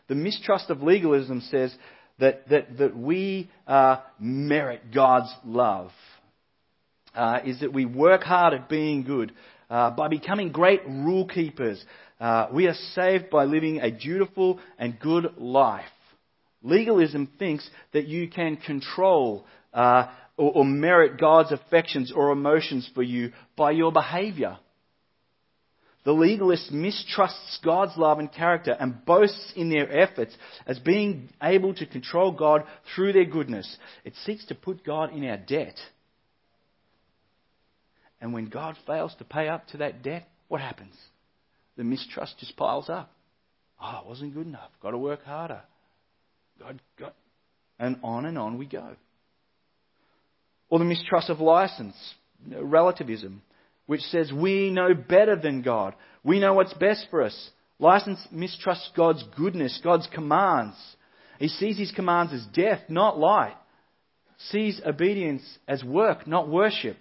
The 0.09 0.17
mistrust 0.17 0.69
of 0.69 0.83
legalism 0.83 1.41
says 1.43 1.73
that, 2.19 2.49
that, 2.51 2.77
that 2.79 2.97
we 2.97 3.49
uh, 3.69 3.99
merit 4.19 4.93
God's 4.93 5.33
love, 5.45 5.93
uh, 7.15 7.39
is 7.47 7.61
that 7.61 7.73
we 7.73 7.87
work 7.87 8.25
hard 8.25 8.53
at 8.53 8.69
being 8.69 9.05
good. 9.05 9.33
Uh, 9.71 9.91
by 9.91 10.09
becoming 10.09 10.51
great 10.51 10.85
rule 10.85 11.29
keepers, 11.29 11.83
uh, 12.19 12.49
we 12.53 12.67
are 12.67 12.75
saved 12.95 13.31
by 13.31 13.45
living 13.45 13.81
a 13.81 13.93
dutiful 13.93 14.59
and 14.77 14.99
good 14.99 15.33
life. 15.39 15.85
Legalism 16.63 17.31
thinks 17.39 17.69
that 17.93 18.09
you 18.09 18.29
can 18.29 18.57
control 18.57 19.47
uh, 19.73 20.09
or, 20.37 20.53
or 20.57 20.65
merit 20.65 21.21
God's 21.21 21.53
affections 21.53 22.13
or 22.15 22.33
emotions 22.33 22.91
for 22.93 23.05
you 23.05 23.33
by 23.57 23.71
your 23.71 23.93
behavior. 23.93 24.59
The 26.05 26.13
legalist 26.13 26.73
mistrusts 26.73 27.59
God's 27.63 27.97
love 27.97 28.19
and 28.19 28.33
character 28.33 28.75
and 28.79 29.05
boasts 29.05 29.53
in 29.55 29.69
their 29.69 29.91
efforts 30.01 30.35
as 30.67 30.79
being 30.79 31.29
able 31.43 31.75
to 31.75 31.85
control 31.85 32.33
God 32.33 32.65
through 32.95 33.13
their 33.13 33.27
goodness. 33.27 33.77
It 34.05 34.15
seeks 34.25 34.47
to 34.47 34.55
put 34.55 34.85
God 34.85 35.13
in 35.13 35.29
our 35.29 35.37
debt. 35.37 35.79
And 38.21 38.33
when 38.33 38.49
God 38.49 38.77
fails 38.87 39.15
to 39.19 39.25
pay 39.25 39.49
up 39.49 39.67
to 39.69 39.79
that 39.79 40.03
debt, 40.03 40.27
what 40.49 40.61
happens? 40.61 40.95
The 41.77 41.85
mistrust 41.85 42.39
just 42.39 42.57
piles 42.57 42.89
up. 42.89 43.13
Oh, 43.81 44.01
it 44.03 44.09
wasn't 44.09 44.35
good 44.35 44.47
enough. 44.47 44.71
Got 44.83 44.91
to 44.93 44.99
work 44.99 45.25
harder. 45.25 45.63
God, 46.59 46.81
God. 46.99 47.13
And 47.79 47.99
on 48.03 48.27
and 48.27 48.39
on 48.39 48.59
we 48.59 48.67
go. 48.67 48.97
Or 50.69 50.79
the 50.79 50.85
mistrust 50.85 51.31
of 51.31 51.41
license, 51.41 51.97
relativism 52.47 53.43
which 53.91 54.03
says 54.03 54.33
we 54.33 54.71
know 54.71 54.95
better 54.95 55.35
than 55.35 55.63
God. 55.63 55.97
We 56.23 56.39
know 56.39 56.55
what's 56.55 56.73
best 56.75 57.09
for 57.11 57.23
us. 57.23 57.51
License 57.81 58.21
mistrusts 58.31 58.89
God's 58.97 59.25
goodness, 59.37 59.81
God's 59.83 60.07
commands. 60.15 60.77
He 61.41 61.49
sees 61.49 61.77
his 61.77 61.91
commands 61.91 62.33
as 62.33 62.47
death, 62.55 62.83
not 62.89 63.19
light. 63.19 63.57
Sees 64.51 64.81
obedience 64.87 65.43
as 65.67 65.83
work, 65.83 66.29
not 66.29 66.49
worship. 66.49 66.99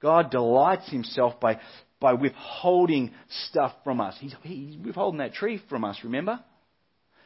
God 0.00 0.30
delights 0.30 0.88
himself 0.88 1.40
by, 1.40 1.58
by 1.98 2.12
withholding 2.12 3.10
stuff 3.48 3.72
from 3.82 4.00
us. 4.00 4.16
He's, 4.20 4.36
he's 4.44 4.76
withholding 4.76 5.18
that 5.18 5.34
tree 5.34 5.60
from 5.68 5.84
us, 5.84 5.98
remember? 6.04 6.38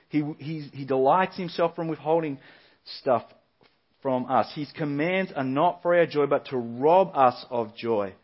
He, 0.08 0.22
he 0.72 0.86
delights 0.86 1.36
himself 1.36 1.76
from 1.76 1.88
withholding 1.88 2.38
stuff 3.00 3.24
from 4.00 4.24
us. 4.30 4.50
His 4.54 4.72
commands 4.72 5.32
are 5.36 5.44
not 5.44 5.82
for 5.82 5.94
our 5.94 6.06
joy, 6.06 6.24
but 6.24 6.46
to 6.46 6.56
rob 6.56 7.10
us 7.14 7.44
of 7.50 7.76
joy. 7.76 8.14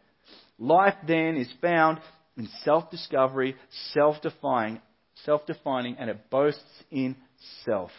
Life 0.60 0.94
then 1.08 1.36
is 1.36 1.50
found 1.62 1.98
in 2.36 2.46
self 2.62 2.90
discovery, 2.90 3.56
self 3.92 4.20
defining, 4.22 4.80
self 5.24 5.46
defining, 5.46 5.96
and 5.98 6.10
it 6.10 6.28
boasts 6.30 6.62
in 6.90 7.16
self. 7.64 7.90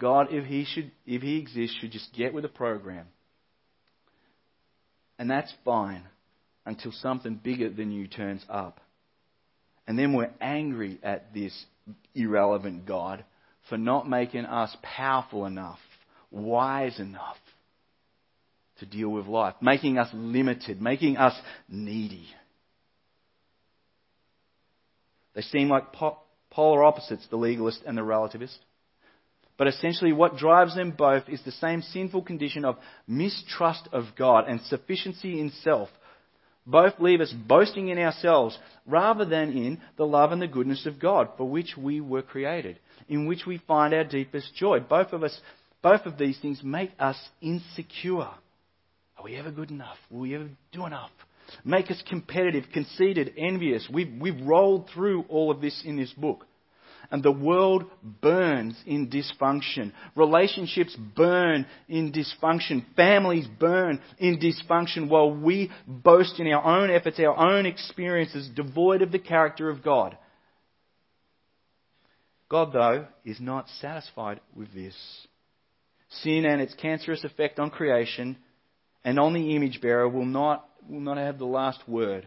God, 0.00 0.26
if 0.30 0.44
he 0.44 0.64
should 0.64 0.90
if 1.06 1.22
he 1.22 1.38
exists, 1.38 1.76
should 1.80 1.92
just 1.92 2.12
get 2.12 2.34
with 2.34 2.42
the 2.42 2.48
program. 2.48 3.06
And 5.18 5.30
that's 5.30 5.52
fine 5.64 6.02
until 6.66 6.90
something 6.90 7.36
bigger 7.36 7.70
than 7.70 7.92
you 7.92 8.08
turns 8.08 8.44
up. 8.48 8.80
And 9.86 9.96
then 9.96 10.12
we're 10.12 10.32
angry 10.40 10.98
at 11.04 11.32
this 11.32 11.66
irrelevant 12.16 12.86
God 12.86 13.24
for 13.68 13.78
not 13.78 14.08
making 14.08 14.44
us 14.44 14.76
powerful 14.82 15.46
enough, 15.46 15.78
wise 16.32 16.98
enough, 16.98 17.36
to 18.82 18.86
deal 18.86 19.08
with 19.08 19.26
life, 19.26 19.54
making 19.60 19.96
us 19.96 20.08
limited, 20.12 20.82
making 20.82 21.16
us 21.16 21.34
needy. 21.68 22.26
They 25.34 25.42
seem 25.42 25.68
like 25.68 25.92
po- 25.92 26.18
polar 26.50 26.82
opposites, 26.82 27.26
the 27.30 27.36
legalist 27.36 27.82
and 27.86 27.96
the 27.96 28.02
relativist. 28.02 28.58
But 29.56 29.68
essentially, 29.68 30.12
what 30.12 30.36
drives 30.36 30.74
them 30.74 30.90
both 30.90 31.28
is 31.28 31.40
the 31.42 31.52
same 31.52 31.82
sinful 31.82 32.22
condition 32.22 32.64
of 32.64 32.76
mistrust 33.06 33.88
of 33.92 34.06
God 34.18 34.48
and 34.48 34.60
sufficiency 34.62 35.38
in 35.40 35.50
self. 35.62 35.88
Both 36.66 36.94
leave 36.98 37.20
us 37.20 37.32
boasting 37.32 37.88
in 37.88 37.98
ourselves 37.98 38.58
rather 38.86 39.24
than 39.24 39.56
in 39.56 39.80
the 39.96 40.06
love 40.06 40.32
and 40.32 40.42
the 40.42 40.48
goodness 40.48 40.86
of 40.86 40.98
God 40.98 41.28
for 41.36 41.48
which 41.48 41.76
we 41.76 42.00
were 42.00 42.22
created, 42.22 42.80
in 43.08 43.26
which 43.26 43.46
we 43.46 43.58
find 43.58 43.94
our 43.94 44.04
deepest 44.04 44.54
joy. 44.56 44.80
Both 44.80 45.12
of 45.12 45.22
us, 45.22 45.38
both 45.82 46.06
of 46.06 46.18
these 46.18 46.38
things 46.40 46.60
make 46.64 46.90
us 46.98 47.18
insecure. 47.40 48.30
Are 49.22 49.24
we 49.26 49.36
ever 49.36 49.52
good 49.52 49.70
enough? 49.70 49.98
Will 50.10 50.22
we 50.22 50.34
ever 50.34 50.48
do 50.72 50.84
enough? 50.84 51.10
Make 51.64 51.92
us 51.92 52.02
competitive, 52.08 52.64
conceited, 52.72 53.32
envious. 53.38 53.88
We've, 53.92 54.12
we've 54.20 54.40
rolled 54.44 54.90
through 54.92 55.26
all 55.28 55.52
of 55.52 55.60
this 55.60 55.80
in 55.86 55.96
this 55.96 56.12
book. 56.12 56.44
And 57.08 57.22
the 57.22 57.30
world 57.30 57.84
burns 58.20 58.74
in 58.84 59.10
dysfunction. 59.10 59.92
Relationships 60.16 60.96
burn 60.96 61.66
in 61.88 62.12
dysfunction. 62.12 62.84
Families 62.96 63.46
burn 63.60 64.00
in 64.18 64.40
dysfunction 64.40 65.08
while 65.08 65.30
we 65.30 65.70
boast 65.86 66.40
in 66.40 66.48
our 66.48 66.64
own 66.64 66.90
efforts, 66.90 67.20
our 67.20 67.36
own 67.36 67.64
experiences, 67.64 68.50
devoid 68.56 69.02
of 69.02 69.12
the 69.12 69.20
character 69.20 69.70
of 69.70 69.84
God. 69.84 70.18
God, 72.48 72.72
though, 72.72 73.06
is 73.24 73.38
not 73.38 73.68
satisfied 73.80 74.40
with 74.56 74.74
this. 74.74 74.96
Sin 76.08 76.44
and 76.44 76.60
its 76.60 76.74
cancerous 76.74 77.22
effect 77.22 77.60
on 77.60 77.70
creation 77.70 78.36
and 79.04 79.18
on 79.18 79.34
the 79.34 79.56
image 79.56 79.80
bearer 79.80 80.08
will 80.08 80.24
not, 80.26 80.68
will 80.88 81.00
not 81.00 81.16
have 81.16 81.38
the 81.38 81.44
last 81.44 81.80
word. 81.88 82.26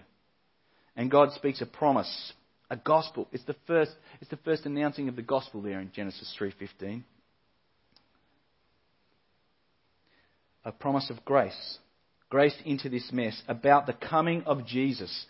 And 0.95 1.11
God 1.11 1.31
speaks 1.33 1.61
a 1.61 1.65
promise, 1.65 2.33
a 2.69 2.75
gospel. 2.75 3.27
It's 3.31 3.43
the 3.45 3.55
first, 3.67 3.91
it's 4.21 4.29
the 4.29 4.37
first 4.37 4.65
announcing 4.65 5.09
of 5.09 5.15
the 5.15 5.21
gospel 5.21 5.61
there 5.61 5.79
in 5.79 5.91
Genesis 5.93 6.33
3.15. 6.39 7.03
A 10.63 10.71
promise 10.71 11.09
of 11.09 11.23
grace. 11.25 11.77
Grace 12.29 12.55
into 12.65 12.89
this 12.89 13.09
mess 13.11 13.39
about 13.47 13.85
the 13.85 13.93
coming 13.93 14.43
of 14.45 14.65
Jesus, 14.65 15.25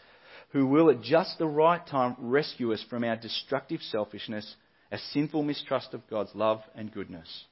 who 0.49 0.65
will 0.65 0.89
at 0.89 1.01
just 1.01 1.37
the 1.37 1.45
right 1.45 1.85
time 1.85 2.15
rescue 2.17 2.71
us 2.71 2.83
from 2.89 3.03
our 3.03 3.17
destructive 3.17 3.81
selfishness, 3.81 4.55
a 4.91 4.97
sinful 4.97 5.43
mistrust 5.43 5.93
of 5.93 6.07
God's 6.09 6.33
love 6.33 6.61
and 6.73 6.91
goodness. 6.91 7.43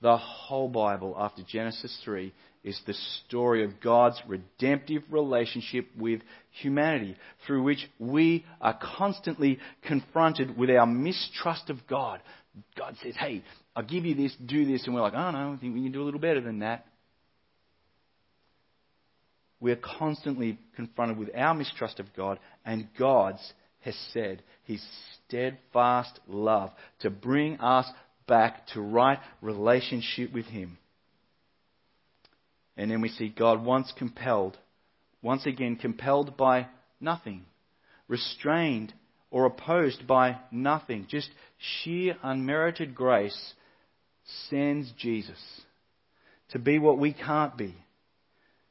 The 0.00 0.16
whole 0.16 0.68
Bible, 0.70 1.14
after 1.18 1.42
Genesis 1.46 2.00
3, 2.04 2.32
is 2.62 2.80
the 2.86 2.94
story 3.26 3.64
of 3.64 3.80
God's 3.80 4.20
redemptive 4.26 5.02
relationship 5.10 5.86
with 5.96 6.20
humanity, 6.50 7.16
through 7.46 7.62
which 7.62 7.88
we 7.98 8.44
are 8.60 8.78
constantly 8.96 9.58
confronted 9.86 10.56
with 10.58 10.70
our 10.70 10.86
mistrust 10.86 11.70
of 11.70 11.78
God. 11.88 12.20
God 12.76 12.96
says, 13.02 13.14
Hey, 13.18 13.42
I'll 13.74 13.82
give 13.82 14.04
you 14.04 14.14
this, 14.14 14.34
do 14.44 14.66
this, 14.66 14.84
and 14.84 14.94
we're 14.94 15.00
like, 15.00 15.14
Oh 15.14 15.30
no, 15.30 15.54
I 15.54 15.56
think 15.58 15.74
we 15.74 15.82
can 15.82 15.92
do 15.92 16.02
a 16.02 16.04
little 16.04 16.20
better 16.20 16.40
than 16.40 16.58
that. 16.58 16.86
We're 19.60 19.76
constantly 19.76 20.58
confronted 20.74 21.18
with 21.18 21.30
our 21.34 21.54
mistrust 21.54 22.00
of 22.00 22.06
God, 22.16 22.38
and 22.64 22.88
God's 22.98 23.52
has 23.80 23.96
said 24.12 24.42
His 24.64 24.84
steadfast 25.26 26.20
love 26.28 26.70
to 27.00 27.10
bring 27.10 27.58
us 27.60 27.86
back 28.26 28.66
to 28.68 28.80
right 28.80 29.18
relationship 29.40 30.32
with 30.32 30.46
Him. 30.46 30.78
And 32.80 32.90
then 32.90 33.02
we 33.02 33.10
see 33.10 33.28
God 33.28 33.62
once 33.62 33.92
compelled, 33.94 34.56
once 35.20 35.44
again 35.44 35.76
compelled 35.76 36.38
by 36.38 36.66
nothing, 36.98 37.44
restrained 38.08 38.94
or 39.30 39.44
opposed 39.44 40.06
by 40.06 40.38
nothing. 40.50 41.04
Just 41.06 41.28
sheer 41.58 42.16
unmerited 42.22 42.94
grace 42.94 43.52
sends 44.48 44.90
Jesus 44.92 45.38
to 46.52 46.58
be 46.58 46.78
what 46.78 46.96
we 46.96 47.12
can't 47.12 47.54
be, 47.54 47.76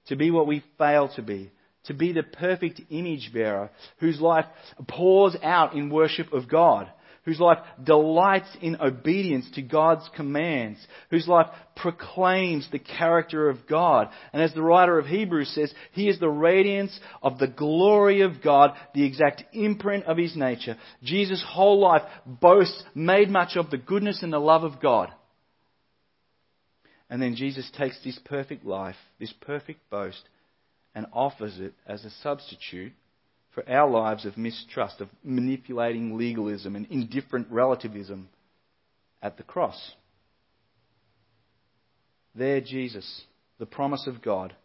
to 0.08 0.16
be 0.16 0.32
what 0.32 0.48
we 0.48 0.64
fail 0.80 1.10
to 1.10 1.22
be, 1.22 1.52
to 1.84 1.94
be 1.94 2.12
the 2.12 2.24
perfect 2.24 2.82
image 2.90 3.30
bearer 3.32 3.70
whose 4.00 4.20
life 4.20 4.46
pours 4.88 5.36
out 5.44 5.76
in 5.76 5.92
worship 5.92 6.34
of 6.34 6.50
God 6.50 6.90
whose 7.26 7.40
life 7.40 7.60
delights 7.84 8.50
in 8.62 8.80
obedience 8.82 9.50
to 9.56 9.62
God's 9.62 10.10
commands, 10.16 10.80
whose 11.10 11.28
life 11.28 11.48
proclaims 11.76 12.68
the 12.72 12.80
character 12.80 13.50
of 13.50 13.68
God. 13.68 14.10
And 14.34 14.42
as 14.42 14.54
the 14.54 14.62
writer 14.62 14.98
of 14.98 15.06
Hebrews 15.06 15.54
says, 15.54 15.74
he 15.92 16.10
is 16.10 16.20
the 16.20 16.30
radiance 16.30 16.98
of 17.22 17.38
the 17.38 17.48
glory 17.48 18.22
of 18.22 18.42
God, 18.44 18.72
the 18.94 19.06
exact 19.06 19.44
imprint 19.54 20.06
of 20.06 20.18
his 20.18 20.36
nature. 20.36 20.78
Jesus' 21.04 21.44
whole 21.48 21.80
life 21.80 22.04
boasts 22.26 22.84
made 22.96 23.30
much 23.30 23.56
of 23.56 23.70
the 23.70 23.78
goodness 23.78 24.24
and 24.24 24.34
the 24.34 24.40
love 24.40 24.64
of 24.64 24.82
God. 24.82 25.12
And 27.10 27.22
then 27.22 27.36
Jesus 27.36 27.70
takes 27.78 28.02
this 28.04 28.20
perfect 28.24 28.66
life, 28.66 28.96
this 29.20 29.34
perfect 29.42 29.90
boast, 29.90 30.22
and 30.94 31.08
offers 31.14 31.60
it 31.60 31.74
as 31.88 32.06
a 32.06 32.12
substitute 32.22 32.94
for 33.60 33.70
our 33.70 33.90
lives 33.90 34.26
of 34.26 34.38
mistrust, 34.38 35.02
of 35.02 35.10
manipulating 35.24 36.18
legalism 36.18 36.76
and 36.76 36.86
indifferent 36.90 37.48
relativism 37.50 38.30
at 39.22 39.36
the 39.38 39.44
cross. 39.44 39.94
There, 42.36 42.62
Jesus, 42.62 43.24
the 43.58 43.66
promise 43.66 44.08
of 44.08 44.22
God, 44.22 44.56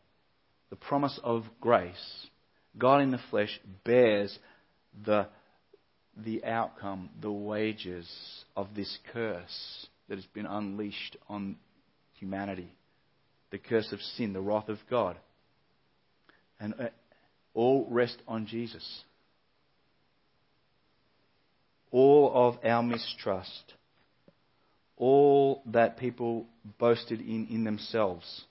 the 0.70 0.76
promise 0.76 1.18
of 1.24 1.44
grace, 1.60 2.26
God 2.78 3.00
in 3.00 3.10
the 3.10 3.20
flesh 3.30 3.58
bears 3.84 4.38
the, 5.04 5.26
the 6.16 6.44
outcome, 6.44 7.10
the 7.20 7.32
wages 7.32 8.08
of 8.56 8.68
this 8.76 8.98
curse 9.12 9.86
that 10.08 10.18
has 10.18 10.26
been 10.26 10.46
unleashed 10.46 11.16
on 11.28 11.56
humanity. 12.12 12.70
The 13.50 13.58
curse 13.58 13.90
of 13.92 14.00
sin, 14.16 14.32
the 14.32 14.40
wrath 14.40 14.68
of 14.68 14.78
God. 14.88 15.16
And 16.60 16.74
uh, 16.74 16.88
all 17.54 17.86
rest 17.88 18.20
on 18.26 18.46
Jesus. 18.46 19.02
All 21.90 22.30
of 22.34 22.58
our 22.64 22.82
mistrust, 22.82 23.74
all 24.96 25.62
that 25.66 25.96
people 25.96 26.46
boasted 26.78 27.20
in 27.20 27.46
in 27.48 27.64
themselves, 27.64 28.44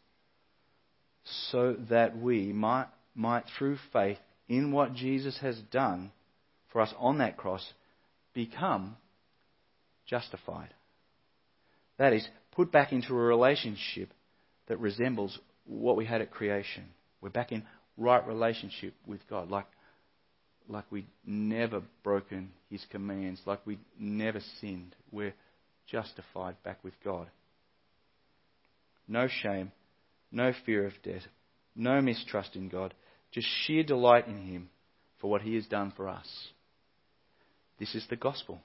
so 1.52 1.76
that 1.90 2.18
we 2.18 2.54
might, 2.54 2.88
might 3.14 3.44
through 3.58 3.78
faith 3.92 4.18
in 4.48 4.72
what 4.72 4.94
Jesus 4.94 5.38
has 5.42 5.58
done 5.72 6.12
for 6.72 6.82
us 6.82 6.94
on 6.98 7.20
that 7.20 7.38
cross, 7.38 7.74
become 8.34 8.96
justified. 10.06 10.70
That 11.98 12.14
is, 12.14 12.28
put 12.52 12.72
back 12.72 12.92
into 12.92 13.14
a 13.14 13.18
relationship 13.18 14.10
that 14.68 14.80
resembles 14.80 15.38
what 15.66 15.96
we 15.96 16.06
had 16.06 16.22
at 16.22 16.32
creation. 16.32 16.86
We're 17.22 17.30
back 17.30 17.52
in 17.52 17.64
right 17.98 18.26
relationship 18.28 18.94
with 19.06 19.22
God, 19.30 19.50
like, 19.50 19.68
like 20.68 20.86
we'd 20.92 21.08
never 21.26 21.82
broken 22.04 22.52
His 22.70 22.86
commands, 22.90 23.42
like 23.46 23.66
we'd 23.66 23.80
never 24.00 24.40
sinned. 24.60 24.96
We're 25.12 25.34
justified 25.88 26.56
back 26.64 26.84
with 26.84 26.94
God. 27.04 27.28
No 29.08 29.28
shame, 29.28 29.72
no 30.32 30.54
fear 30.66 30.86
of 30.86 30.94
death, 31.04 31.24
no 31.76 32.02
mistrust 32.02 32.56
in 32.56 32.70
God, 32.70 32.94
just 33.32 33.48
sheer 33.66 33.84
delight 33.84 34.28
in 34.28 34.38
Him 34.48 34.70
for 35.20 35.30
what 35.30 35.42
He 35.42 35.56
has 35.56 35.66
done 35.66 35.92
for 35.96 36.08
us. 36.08 36.28
This 37.80 37.96
is 37.96 38.06
the 38.10 38.16
gospel. 38.16 38.60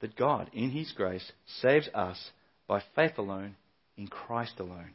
That 0.00 0.16
God, 0.16 0.50
in 0.52 0.70
His 0.70 0.92
grace, 0.92 1.30
saves 1.60 1.88
us 1.94 2.30
by 2.66 2.82
faith 2.96 3.18
alone, 3.18 3.54
in 3.96 4.08
Christ 4.08 4.58
alone. 4.58 4.92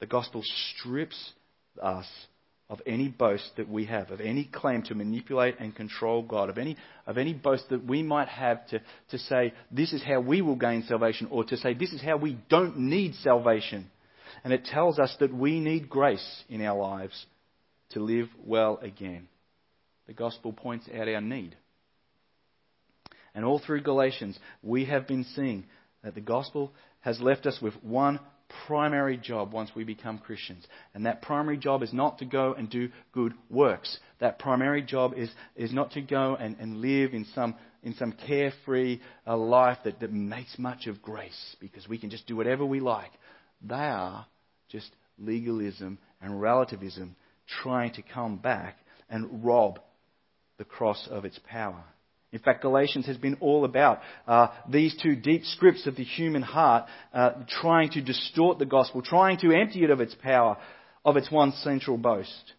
The 0.00 0.06
gospel 0.06 0.42
strips 0.42 1.32
us 1.80 2.06
of 2.70 2.80
any 2.86 3.08
boast 3.08 3.50
that 3.56 3.68
we 3.68 3.84
have, 3.86 4.12
of 4.12 4.20
any 4.20 4.44
claim 4.44 4.82
to 4.82 4.94
manipulate 4.94 5.58
and 5.58 5.74
control 5.74 6.22
God, 6.22 6.48
of 6.48 6.56
any, 6.56 6.76
of 7.04 7.18
any 7.18 7.34
boast 7.34 7.64
that 7.70 7.84
we 7.84 8.02
might 8.02 8.28
have 8.28 8.64
to, 8.68 8.80
to 9.10 9.18
say, 9.18 9.52
this 9.72 9.92
is 9.92 10.02
how 10.04 10.20
we 10.20 10.40
will 10.40 10.54
gain 10.54 10.84
salvation, 10.86 11.26
or 11.32 11.42
to 11.44 11.56
say, 11.56 11.74
this 11.74 11.92
is 11.92 12.00
how 12.00 12.16
we 12.16 12.38
don't 12.48 12.78
need 12.78 13.14
salvation. 13.16 13.90
And 14.44 14.52
it 14.52 14.66
tells 14.66 15.00
us 15.00 15.14
that 15.18 15.34
we 15.34 15.58
need 15.58 15.90
grace 15.90 16.44
in 16.48 16.62
our 16.62 16.78
lives 16.78 17.26
to 17.90 18.00
live 18.00 18.28
well 18.46 18.78
again. 18.80 19.26
The 20.06 20.14
gospel 20.14 20.52
points 20.52 20.88
out 20.94 21.08
our 21.08 21.20
need. 21.20 21.56
And 23.34 23.44
all 23.44 23.58
through 23.58 23.82
Galatians, 23.82 24.38
we 24.62 24.84
have 24.84 25.08
been 25.08 25.24
seeing 25.34 25.64
that 26.04 26.14
the 26.14 26.20
gospel 26.20 26.72
has 27.00 27.20
left 27.20 27.46
us 27.46 27.58
with 27.60 27.74
one 27.82 28.20
primary 28.66 29.16
job 29.16 29.52
once 29.52 29.70
we 29.74 29.84
become 29.84 30.18
Christians. 30.18 30.66
And 30.94 31.06
that 31.06 31.22
primary 31.22 31.56
job 31.56 31.82
is 31.82 31.92
not 31.92 32.18
to 32.18 32.24
go 32.24 32.54
and 32.54 32.68
do 32.70 32.88
good 33.12 33.34
works. 33.48 33.98
That 34.20 34.38
primary 34.38 34.82
job 34.82 35.14
is, 35.16 35.30
is 35.56 35.72
not 35.72 35.92
to 35.92 36.00
go 36.00 36.36
and, 36.36 36.56
and 36.58 36.78
live 36.78 37.14
in 37.14 37.26
some, 37.34 37.54
in 37.82 37.94
some 37.94 38.12
carefree 38.12 39.00
uh, 39.26 39.36
life 39.36 39.78
that, 39.84 40.00
that 40.00 40.12
makes 40.12 40.58
much 40.58 40.86
of 40.86 41.02
grace 41.02 41.56
because 41.60 41.88
we 41.88 41.98
can 41.98 42.10
just 42.10 42.26
do 42.26 42.36
whatever 42.36 42.64
we 42.64 42.80
like. 42.80 43.10
They 43.62 43.74
are 43.74 44.26
just 44.68 44.90
legalism 45.18 45.98
and 46.20 46.40
relativism 46.40 47.16
trying 47.62 47.92
to 47.94 48.02
come 48.02 48.36
back 48.36 48.76
and 49.08 49.44
rob 49.44 49.80
the 50.58 50.64
cross 50.64 51.08
of 51.10 51.24
its 51.24 51.38
power. 51.48 51.84
In 52.32 52.38
fact, 52.38 52.62
Galatians 52.62 53.06
has 53.06 53.16
been 53.16 53.38
all 53.40 53.64
about 53.64 54.00
uh, 54.26 54.48
these 54.68 54.96
two 55.02 55.16
deep 55.16 55.44
scripts 55.44 55.86
of 55.86 55.96
the 55.96 56.04
human 56.04 56.42
heart 56.42 56.86
uh, 57.12 57.32
trying 57.60 57.90
to 57.90 58.00
distort 58.00 58.58
the 58.58 58.66
gospel, 58.66 59.02
trying 59.02 59.38
to 59.38 59.52
empty 59.52 59.82
it 59.82 59.90
of 59.90 60.00
its 60.00 60.14
power, 60.14 60.56
of 61.04 61.16
its 61.16 61.30
one 61.30 61.52
central 61.62 61.96
boast. 61.96 62.52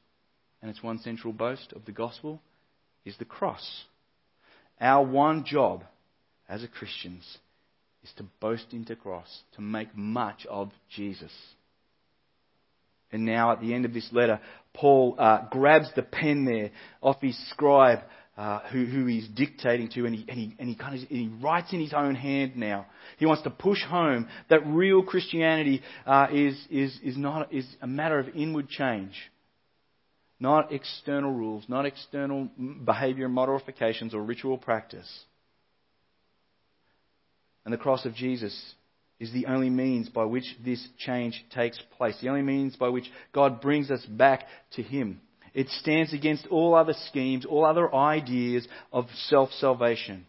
And 0.62 0.69
its 0.69 0.84
one 0.84 0.99
central 0.99 1.34
boast 1.34 1.71
of 1.73 1.86
the 1.86 1.91
gospel 1.93 2.41
is 3.05 3.15
the 3.17 3.25
cross. 3.25 3.84
Our 4.79 5.05
one 5.05 5.45
job 5.45 5.84
as 6.49 6.63
a 6.63 6.67
Christians 6.67 7.38
is 8.03 8.12
to 8.17 8.25
boast 8.39 8.67
into 8.73 8.95
cross, 8.95 9.41
to 9.55 9.62
make 9.62 9.95
much 9.95 10.45
of 10.49 10.71
Jesus. 10.93 11.31
And 13.12 13.25
now, 13.25 13.51
at 13.51 13.62
the 13.62 13.73
end 13.73 13.86
of 13.86 13.93
this 13.93 14.10
letter, 14.12 14.39
Paul 14.73 15.15
uh, 15.17 15.47
grabs 15.49 15.91
the 15.95 16.01
pen 16.01 16.45
there 16.45 16.71
off 17.01 17.21
his 17.21 17.38
scribe 17.49 17.99
uh, 18.41 18.60
who, 18.71 18.86
who 18.86 19.06
he's 19.06 19.27
dictating 19.27 19.88
to, 19.88 20.08
and 20.08 20.15
he, 20.15 20.25
and, 20.27 20.39
he, 20.39 20.56
and 20.58 20.67
he 20.67 20.73
kind 20.73 20.95
of 20.95 21.08
he 21.10 21.30
writes 21.43 21.73
in 21.73 21.80
his 21.80 21.93
own 21.93 22.15
hand 22.15 22.58
now. 22.58 22.88
He 23.19 23.27
wants 23.27 23.43
to 23.43 23.51
push 23.51 23.84
home 23.84 24.27
that 24.49 24.65
real 24.65 25.04
Christianity 25.04 25.84
uh, 26.08 26.25
is, 26.34 26.60
is, 26.71 26.99
is, 27.04 27.15
not, 27.15 27.54
is 27.54 27.67
a 27.84 27.88
matter 27.88 28.17
of 28.17 28.30
inward 28.30 28.67
change, 28.67 29.13
not 30.39 30.71
external 30.71 31.32
rules, 31.32 31.65
not 31.67 31.86
external 31.86 32.49
behavior 32.84 33.30
modifications 33.30 34.15
or 34.15 34.23
ritual 34.23 34.58
practice. 34.58 35.08
And 37.63 37.71
the 37.71 37.77
cross 37.77 38.08
of 38.08 38.15
Jesus 38.15 38.60
is 39.19 39.32
the 39.32 39.45
only 39.45 39.69
means 39.69 40.10
by 40.10 40.25
which 40.25 40.45
this 40.65 40.84
change 40.97 41.45
takes 41.54 41.80
place, 41.95 42.17
the 42.19 42.30
only 42.30 42.41
means 42.41 42.75
by 42.75 42.89
which 42.89 43.06
God 43.34 43.62
brings 43.62 43.91
us 43.91 44.04
back 44.04 44.45
to 44.77 44.82
Him. 44.82 45.21
It 45.53 45.67
stands 45.69 46.13
against 46.13 46.47
all 46.47 46.75
other 46.75 46.93
schemes, 47.07 47.45
all 47.45 47.65
other 47.65 47.93
ideas 47.93 48.67
of 48.91 49.05
self 49.27 49.51
salvation. 49.51 50.25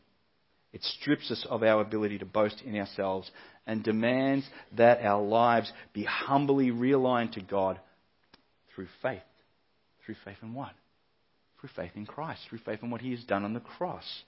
It 0.72 0.82
strips 0.82 1.30
us 1.30 1.46
of 1.48 1.62
our 1.62 1.80
ability 1.80 2.18
to 2.18 2.26
boast 2.26 2.62
in 2.64 2.76
ourselves 2.76 3.30
and 3.66 3.84
demands 3.84 4.48
that 4.76 5.04
our 5.04 5.22
lives 5.22 5.70
be 5.92 6.04
humbly 6.04 6.70
realigned 6.70 7.32
to 7.32 7.42
God 7.42 7.78
through 8.74 8.88
faith. 9.02 9.22
Through 10.04 10.16
faith 10.24 10.38
in 10.42 10.54
what? 10.54 10.72
Through 11.60 11.70
faith 11.76 11.92
in 11.94 12.06
Christ, 12.06 12.40
through 12.48 12.58
faith 12.64 12.82
in 12.82 12.90
what 12.90 13.02
He 13.02 13.12
has 13.12 13.22
done 13.22 13.44
on 13.44 13.54
the 13.54 13.60
cross, 13.60 14.22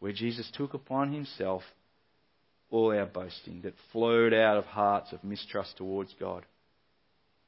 where 0.00 0.12
Jesus 0.12 0.50
took 0.56 0.74
upon 0.74 1.12
Himself 1.12 1.62
all 2.70 2.90
our 2.96 3.06
boasting 3.06 3.60
that 3.62 3.74
flowed 3.92 4.32
out 4.32 4.56
of 4.56 4.64
hearts 4.64 5.12
of 5.12 5.22
mistrust 5.22 5.76
towards 5.76 6.14
God 6.18 6.44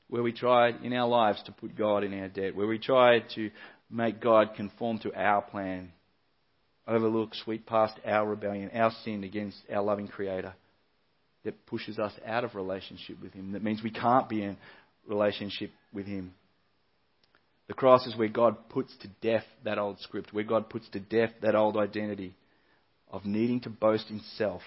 where 0.09 0.23
we 0.23 0.33
tried 0.33 0.85
in 0.85 0.93
our 0.93 1.09
lives 1.09 1.43
to 1.45 1.53
put 1.53 1.77
God 1.77 2.05
in 2.05 2.19
our 2.21 2.29
debt, 2.29 2.55
where 2.55 2.67
we 2.67 2.79
tried 2.79 3.25
to 3.35 3.51
make 3.91 4.21
God 4.21 4.55
conform 4.57 4.99
to 5.01 5.15
our 5.15 5.43
plan, 5.43 5.93
overlook, 6.87 7.35
sweep 7.35 7.67
past 7.67 7.95
our 8.05 8.27
rebellion, 8.27 8.71
our 8.75 8.93
sin 9.05 9.25
against 9.25 9.59
our 9.73 9.83
loving 9.83 10.09
Creator, 10.09 10.55
that 11.45 11.67
pushes 11.67 11.99
us 11.99 12.12
out 12.27 12.45
of 12.45 12.55
relationship 12.55 13.17
with 13.23 13.33
Him, 13.33 13.53
that 13.53 13.62
means 13.62 13.83
we 13.83 13.91
can't 13.91 14.29
be 14.29 14.43
in 14.43 14.57
relationship 15.07 15.71
with 15.93 16.07
Him. 16.07 16.35
The 17.69 17.75
cross 17.75 18.07
is 18.07 18.17
where 18.17 18.29
God 18.29 18.69
puts 18.69 18.95
to 18.99 19.09
death 19.23 19.45
that 19.65 19.79
old 19.79 19.99
script, 20.01 20.33
where 20.33 20.45
God 20.45 20.69
puts 20.69 20.88
to 20.91 21.01
death 21.01 21.31
that 21.43 21.55
old 21.55 21.77
identity 21.77 22.35
of 23.11 23.25
needing 23.25 23.61
to 23.61 23.71
boast 23.71 24.11
in 24.11 24.21
self 24.37 24.62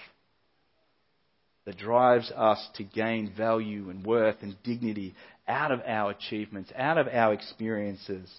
that 1.66 1.76
drives 1.76 2.30
us 2.34 2.64
to 2.76 2.84
gain 2.84 3.32
value 3.36 3.90
and 3.90 4.06
worth 4.06 4.36
and 4.40 4.56
dignity 4.62 5.14
out 5.46 5.72
of 5.72 5.80
our 5.86 6.12
achievements, 6.12 6.72
out 6.76 6.96
of 6.96 7.08
our 7.08 7.34
experiences 7.34 8.32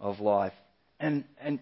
of 0.00 0.18
life. 0.18 0.52
And, 0.98 1.24
and, 1.40 1.60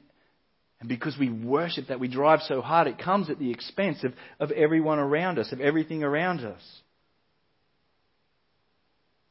and 0.81 0.89
because 0.89 1.17
we 1.19 1.29
worship 1.29 1.89
that, 1.89 2.01
we 2.01 2.09
drive 2.09 2.41
so 2.43 2.63
hard, 2.63 2.87
it 2.87 2.99
comes 2.99 3.31
at 3.31 3.39
the 3.39 3.51
expense 3.51 4.05
of, 4.05 4.13
of 4.39 4.53
everyone 4.53 5.01
around 5.01 5.39
us, 5.39 5.53
of 5.53 5.61
everything 5.61 6.05
around 6.05 6.41
us. 6.41 6.63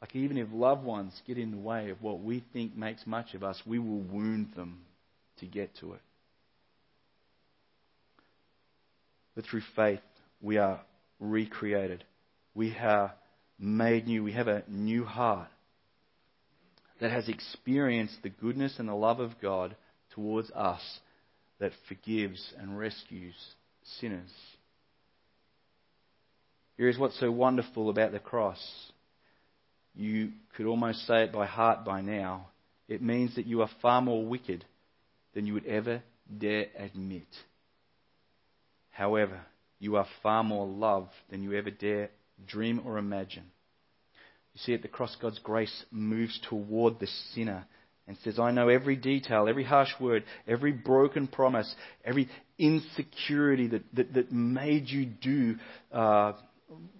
Like, 0.01 0.15
even 0.15 0.37
if 0.37 0.47
loved 0.51 0.83
ones 0.83 1.13
get 1.25 1.37
in 1.37 1.51
the 1.51 1.57
way 1.57 1.91
of 1.91 2.01
what 2.01 2.21
we 2.21 2.43
think 2.53 2.75
makes 2.75 3.05
much 3.05 3.33
of 3.33 3.43
us, 3.43 3.61
we 3.65 3.79
will 3.79 4.01
wound 4.01 4.53
them 4.55 4.79
to 5.39 5.45
get 5.45 5.75
to 5.79 5.93
it. 5.93 6.01
But 9.35 9.45
through 9.45 9.61
faith, 9.75 9.99
we 10.41 10.57
are 10.57 10.81
recreated. 11.21 12.03
We 12.53 12.75
are 12.75 13.13
made 13.57 14.07
new. 14.07 14.23
We 14.23 14.33
have 14.33 14.49
a 14.49 14.63
new 14.67 15.05
heart 15.05 15.47
that 16.99 17.11
has 17.11 17.29
experienced 17.29 18.17
the 18.23 18.29
goodness 18.29 18.75
and 18.77 18.89
the 18.89 18.93
love 18.93 19.21
of 19.21 19.39
God 19.41 19.75
towards 20.13 20.51
us 20.51 20.81
that 21.59 21.71
forgives 21.87 22.53
and 22.59 22.77
rescues 22.77 23.35
sinners. 23.99 24.31
Here 26.77 26.89
is 26.89 26.97
what's 26.97 27.19
so 27.19 27.31
wonderful 27.31 27.89
about 27.89 28.11
the 28.11 28.19
cross. 28.19 28.59
You 29.93 30.31
could 30.55 30.65
almost 30.65 31.05
say 31.05 31.23
it 31.23 31.31
by 31.31 31.45
heart 31.45 31.85
by 31.85 32.01
now. 32.01 32.47
It 32.87 33.01
means 33.01 33.35
that 33.35 33.45
you 33.45 33.61
are 33.61 33.69
far 33.81 34.01
more 34.01 34.25
wicked 34.25 34.65
than 35.33 35.45
you 35.45 35.53
would 35.53 35.65
ever 35.65 36.01
dare 36.37 36.67
admit. 36.77 37.27
However, 38.89 39.41
you 39.81 39.95
are 39.95 40.05
far 40.21 40.43
more 40.43 40.67
loved 40.67 41.09
than 41.31 41.41
you 41.41 41.53
ever 41.53 41.71
dare 41.71 42.11
dream 42.47 42.81
or 42.85 42.99
imagine. 42.99 43.43
You 44.53 44.61
see, 44.63 44.73
at 44.75 44.83
the 44.83 44.87
cross, 44.87 45.17
God's 45.19 45.39
grace 45.39 45.85
moves 45.89 46.39
toward 46.47 46.99
the 46.99 47.07
sinner 47.33 47.65
and 48.07 48.15
says, 48.23 48.37
I 48.37 48.51
know 48.51 48.69
every 48.69 48.95
detail, 48.95 49.47
every 49.49 49.63
harsh 49.63 49.89
word, 49.99 50.23
every 50.47 50.71
broken 50.71 51.27
promise, 51.27 51.73
every 52.05 52.29
insecurity 52.59 53.67
that, 53.69 53.83
that, 53.95 54.13
that 54.13 54.31
made 54.31 54.87
you 54.87 55.05
do 55.05 55.55
uh, 55.91 56.33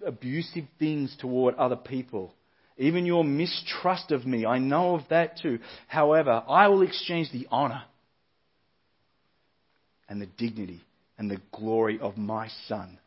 abusive 0.04 0.66
things 0.80 1.16
toward 1.20 1.54
other 1.56 1.76
people. 1.76 2.34
Even 2.78 3.06
your 3.06 3.24
mistrust 3.24 4.10
of 4.12 4.26
me, 4.26 4.44
I 4.44 4.58
know 4.58 4.96
of 4.96 5.02
that 5.12 5.38
too. 5.40 5.60
However, 5.88 6.44
I 6.48 6.68
will 6.70 6.82
exchange 6.82 7.32
the 7.32 7.48
honor 7.52 7.84
and 10.10 10.20
the 10.20 10.26
dignity 10.26 10.82
and 11.22 11.30
the 11.30 11.42
glory 11.52 12.00
of 12.00 12.18
my 12.18 12.48
Son 12.68 12.98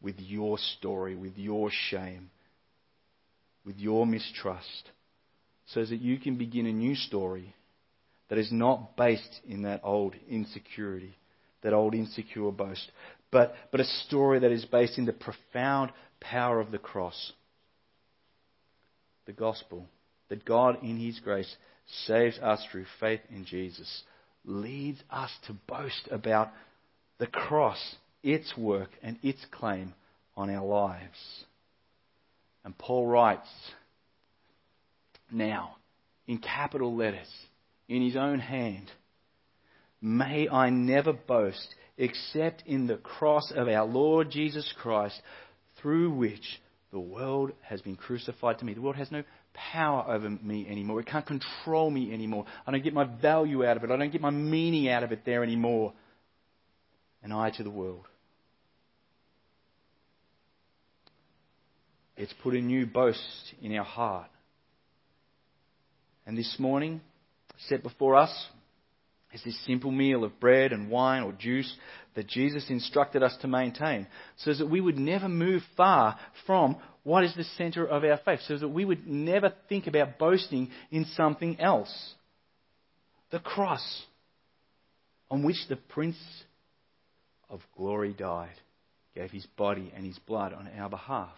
with 0.00 0.14
your 0.18 0.56
story, 0.56 1.14
with 1.14 1.36
your 1.36 1.68
shame, 1.90 2.30
with 3.66 3.76
your 3.76 4.06
mistrust, 4.06 4.88
so 5.66 5.84
that 5.84 6.00
you 6.00 6.18
can 6.18 6.38
begin 6.38 6.64
a 6.64 6.72
new 6.72 6.94
story 6.94 7.54
that 8.30 8.38
is 8.38 8.50
not 8.50 8.96
based 8.96 9.42
in 9.46 9.60
that 9.64 9.82
old 9.84 10.14
insecurity, 10.26 11.14
that 11.60 11.74
old 11.74 11.94
insecure 11.94 12.50
boast, 12.50 12.90
but, 13.30 13.52
but 13.70 13.80
a 13.82 14.04
story 14.06 14.38
that 14.38 14.52
is 14.52 14.64
based 14.64 14.96
in 14.96 15.04
the 15.04 15.12
profound 15.12 15.92
power 16.18 16.60
of 16.60 16.70
the 16.70 16.78
cross, 16.78 17.32
the 19.26 19.34
gospel, 19.34 19.84
that 20.30 20.46
God 20.46 20.82
in 20.82 20.98
His 20.98 21.20
grace 21.20 21.54
saves 22.06 22.38
us 22.38 22.64
through 22.72 22.86
faith 23.00 23.20
in 23.28 23.44
Jesus, 23.44 24.02
leads 24.46 25.02
us 25.10 25.30
to 25.46 25.52
boast 25.68 26.08
about 26.10 26.48
the 27.20 27.26
cross, 27.26 27.96
its 28.24 28.56
work, 28.56 28.88
and 29.02 29.18
its 29.22 29.44
claim 29.52 29.94
on 30.36 30.50
our 30.50 30.66
lives. 30.66 31.44
And 32.64 32.76
Paul 32.76 33.06
writes, 33.06 33.48
now, 35.30 35.76
in 36.26 36.38
capital 36.38 36.96
letters, 36.96 37.28
in 37.88 38.02
his 38.02 38.16
own 38.16 38.40
hand, 38.40 38.90
may 40.00 40.48
I 40.48 40.70
never 40.70 41.12
boast 41.12 41.74
except 41.98 42.62
in 42.66 42.86
the 42.86 42.96
cross 42.96 43.52
of 43.54 43.68
our 43.68 43.84
Lord 43.84 44.30
Jesus 44.30 44.72
Christ, 44.80 45.20
through 45.80 46.10
which 46.12 46.60
the 46.90 46.98
world 46.98 47.52
has 47.60 47.82
been 47.82 47.96
crucified 47.96 48.58
to 48.58 48.64
me. 48.64 48.72
The 48.72 48.80
world 48.80 48.96
has 48.96 49.12
no 49.12 49.22
power 49.52 50.04
over 50.08 50.30
me 50.30 50.66
anymore. 50.68 51.00
It 51.00 51.06
can't 51.06 51.26
control 51.26 51.90
me 51.90 52.14
anymore. 52.14 52.46
I 52.66 52.70
don't 52.70 52.82
get 52.82 52.94
my 52.94 53.04
value 53.04 53.64
out 53.64 53.76
of 53.76 53.84
it. 53.84 53.90
I 53.90 53.96
don't 53.96 54.10
get 54.10 54.22
my 54.22 54.30
meaning 54.30 54.88
out 54.88 55.02
of 55.02 55.12
it 55.12 55.20
there 55.26 55.42
anymore 55.42 55.92
and 57.22 57.32
I 57.32 57.50
to 57.50 57.62
the 57.62 57.70
world. 57.70 58.06
It's 62.16 62.34
put 62.42 62.54
a 62.54 62.60
new 62.60 62.86
boast 62.86 63.54
in 63.62 63.74
our 63.76 63.84
heart. 63.84 64.28
And 66.26 66.36
this 66.36 66.56
morning, 66.58 67.00
set 67.68 67.82
before 67.82 68.16
us 68.16 68.46
is 69.32 69.42
this 69.44 69.64
simple 69.64 69.90
meal 69.90 70.24
of 70.24 70.40
bread 70.40 70.72
and 70.72 70.90
wine 70.90 71.22
or 71.22 71.32
juice 71.32 71.72
that 72.14 72.26
Jesus 72.26 72.68
instructed 72.68 73.22
us 73.22 73.36
to 73.40 73.48
maintain, 73.48 74.06
so 74.38 74.52
that 74.52 74.68
we 74.68 74.80
would 74.80 74.98
never 74.98 75.28
move 75.28 75.62
far 75.76 76.18
from 76.46 76.76
what 77.04 77.24
is 77.24 77.34
the 77.34 77.44
center 77.56 77.86
of 77.86 78.04
our 78.04 78.18
faith, 78.24 78.40
so 78.46 78.58
that 78.58 78.68
we 78.68 78.84
would 78.84 79.06
never 79.06 79.52
think 79.68 79.86
about 79.86 80.18
boasting 80.18 80.70
in 80.90 81.06
something 81.16 81.60
else. 81.60 82.14
The 83.30 83.38
cross 83.38 84.02
on 85.30 85.44
which 85.44 85.68
the 85.68 85.76
Prince 85.76 86.16
of 87.50 87.60
glory 87.76 88.12
died, 88.12 88.54
gave 89.14 89.30
his 89.30 89.46
body 89.56 89.92
and 89.94 90.06
his 90.06 90.18
blood 90.20 90.52
on 90.52 90.68
our 90.78 90.88
behalf. 90.88 91.34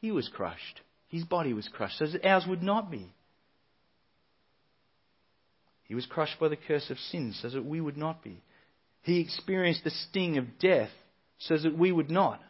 He 0.00 0.10
was 0.10 0.28
crushed. 0.28 0.80
His 1.08 1.24
body 1.24 1.52
was 1.52 1.68
crushed, 1.68 1.98
so 1.98 2.06
that 2.06 2.26
ours 2.26 2.44
would 2.48 2.62
not 2.62 2.90
be. 2.90 3.12
He 5.84 5.94
was 5.94 6.06
crushed 6.06 6.38
by 6.40 6.48
the 6.48 6.56
curse 6.56 6.90
of 6.90 6.98
sin, 6.98 7.32
so 7.40 7.48
that 7.48 7.64
we 7.64 7.80
would 7.80 7.96
not 7.96 8.22
be. 8.22 8.42
He 9.02 9.20
experienced 9.20 9.84
the 9.84 9.90
sting 9.90 10.36
of 10.36 10.58
death, 10.58 10.90
so 11.38 11.56
that 11.56 11.78
we 11.78 11.92
would 11.92 12.10
not. 12.10 12.40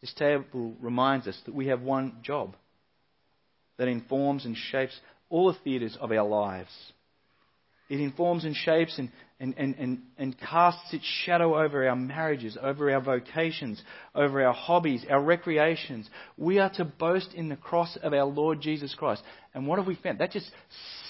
This 0.00 0.12
table 0.14 0.74
reminds 0.80 1.28
us 1.28 1.38
that 1.44 1.54
we 1.54 1.68
have 1.68 1.82
one 1.82 2.16
job 2.22 2.56
that 3.76 3.86
informs 3.86 4.44
and 4.44 4.56
shapes 4.56 4.98
all 5.28 5.52
the 5.52 5.58
theatres 5.62 5.96
of 6.00 6.10
our 6.10 6.26
lives. 6.26 6.70
It 7.90 7.98
informs 7.98 8.44
and 8.44 8.54
shapes 8.54 8.98
and, 8.98 9.10
and, 9.40 9.52
and, 9.58 9.74
and, 9.76 9.98
and 10.16 10.38
casts 10.38 10.94
its 10.94 11.04
shadow 11.04 11.60
over 11.60 11.86
our 11.88 11.96
marriages, 11.96 12.56
over 12.62 12.88
our 12.88 13.00
vocations, 13.00 13.82
over 14.14 14.46
our 14.46 14.54
hobbies, 14.54 15.04
our 15.10 15.20
recreations. 15.20 16.08
We 16.38 16.60
are 16.60 16.70
to 16.74 16.84
boast 16.84 17.34
in 17.34 17.48
the 17.48 17.56
cross 17.56 17.98
of 18.00 18.14
our 18.14 18.26
Lord 18.26 18.60
Jesus 18.60 18.94
Christ. 18.94 19.22
And 19.54 19.66
what 19.66 19.80
have 19.80 19.88
we 19.88 19.96
found? 19.96 20.20
That 20.20 20.30
just 20.30 20.48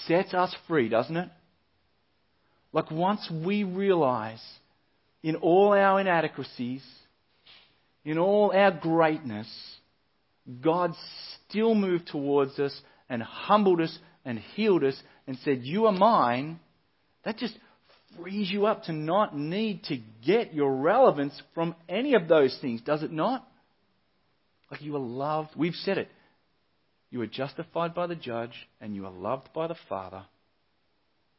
sets 0.07 0.33
us 0.33 0.55
free, 0.67 0.89
doesn't 0.89 1.15
it? 1.15 1.29
Like 2.73 2.89
once 2.89 3.29
we 3.31 3.63
realize 3.63 4.41
in 5.21 5.35
all 5.35 5.73
our 5.73 6.01
inadequacies, 6.01 6.83
in 8.03 8.17
all 8.17 8.51
our 8.55 8.71
greatness, 8.71 9.47
God 10.61 10.93
still 11.47 11.75
moved 11.75 12.07
towards 12.07 12.57
us 12.57 12.75
and 13.07 13.21
humbled 13.21 13.81
us 13.81 13.95
and 14.25 14.39
healed 14.39 14.83
us 14.83 14.99
and 15.27 15.37
said, 15.43 15.59
You 15.61 15.85
are 15.85 15.91
mine. 15.91 16.59
That 17.23 17.37
just 17.37 17.57
frees 18.17 18.49
you 18.51 18.65
up 18.65 18.83
to 18.83 18.93
not 18.93 19.37
need 19.37 19.83
to 19.85 19.97
get 20.25 20.53
your 20.53 20.75
relevance 20.75 21.39
from 21.53 21.75
any 21.87 22.15
of 22.15 22.27
those 22.27 22.57
things, 22.61 22.81
does 22.81 23.03
it 23.03 23.11
not? 23.11 23.47
Like 24.69 24.81
you 24.81 24.95
are 24.95 24.99
loved. 24.99 25.51
We've 25.55 25.75
said 25.75 25.97
it. 25.97 26.09
You 27.09 27.21
are 27.21 27.27
justified 27.27 27.93
by 27.93 28.07
the 28.07 28.15
judge 28.15 28.53
and 28.79 28.95
you 28.95 29.05
are 29.05 29.11
loved 29.11 29.49
by 29.53 29.67
the 29.67 29.75
Father, 29.89 30.23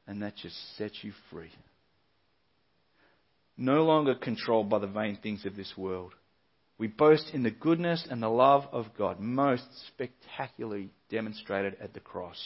and 0.07 0.23
that 0.23 0.37
just 0.37 0.57
sets 0.77 0.99
you 1.03 1.13
free. 1.31 1.51
No 3.57 3.85
longer 3.85 4.15
controlled 4.15 4.69
by 4.69 4.79
the 4.79 4.87
vain 4.87 5.19
things 5.23 5.47
of 5.47 5.57
this 5.57 5.73
world. 5.77 6.13
We 6.79 6.89
boast 6.89 7.31
in 7.33 7.43
the 7.43 7.51
goodness 7.51 8.07
and 8.11 8.23
the 8.23 8.29
love 8.29 8.65
of 8.73 8.87
God, 8.99 9.21
most 9.21 9.65
spectacularly 9.89 10.91
demonstrated 11.11 11.77
at 11.81 11.95
the 11.95 12.01
cross. 12.01 12.39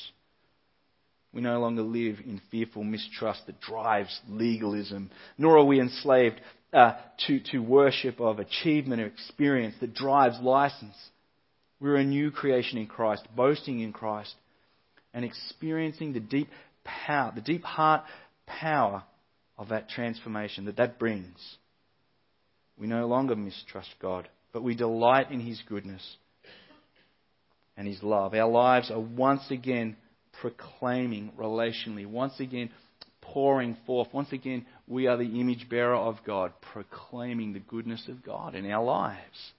We 1.37 1.43
no 1.43 1.61
longer 1.61 1.83
live 1.83 2.21
in 2.25 2.41
fearful 2.51 2.83
mistrust 2.83 3.45
that 3.45 3.61
drives 3.61 4.23
legalism, 4.27 5.11
nor 5.37 5.59
are 5.59 5.65
we 5.65 5.79
enslaved 5.79 6.41
uh, 6.73 6.93
to, 7.27 7.41
to 7.53 7.59
worship 7.59 8.23
of 8.23 8.39
achievement 8.39 9.03
or 9.03 9.07
experience 9.07 9.75
that 9.83 9.93
drives 9.93 10.41
license. 10.41 10.97
We're 11.79 11.97
a 11.97 12.05
new 12.05 12.31
creation 12.31 12.79
in 12.79 12.87
Christ, 12.87 13.29
boasting 13.37 13.81
in 13.81 13.93
Christ, 13.93 14.35
and 15.13 15.27
experiencing 15.27 16.15
the 16.15 16.21
deep 16.21 16.49
power, 16.85 17.33
the 17.35 17.43
deep 17.43 17.65
heart 17.65 18.05
power 18.47 19.05
of 19.59 19.69
that 19.69 19.91
transformation 19.91 20.65
that 20.65 20.79
that 20.79 20.99
brings. 20.99 21.37
We 22.79 22.87
no 22.87 23.07
longer 23.07 23.37
mistrust 23.37 23.91
God, 24.01 24.27
but 24.55 24.63
we 24.63 24.75
delight 24.75 25.31
in 25.31 25.41
His 25.41 25.61
goodness 25.69 26.17
and 27.77 27.87
His 27.87 28.03
love. 28.03 28.33
Our 28.33 28.49
lives 28.49 28.91
are 28.91 28.99
once 28.99 29.51
again 29.51 29.97
proclaiming 30.41 31.33
relationally, 31.39 32.07
once 32.07 32.39
again 32.41 32.71
pouring 33.33 33.77
forth. 33.87 34.09
Once 34.13 34.33
again, 34.33 34.65
we 34.87 35.07
are 35.07 35.17
the 35.17 35.41
image 35.41 35.69
bearer 35.69 35.97
of 35.97 36.17
God, 36.25 36.53
proclaiming 36.73 37.53
the 37.53 37.61
goodness 37.61 38.07
of 38.09 38.25
God 38.25 38.55
in 38.55 38.71
our 38.71 38.85
lives. 38.85 39.53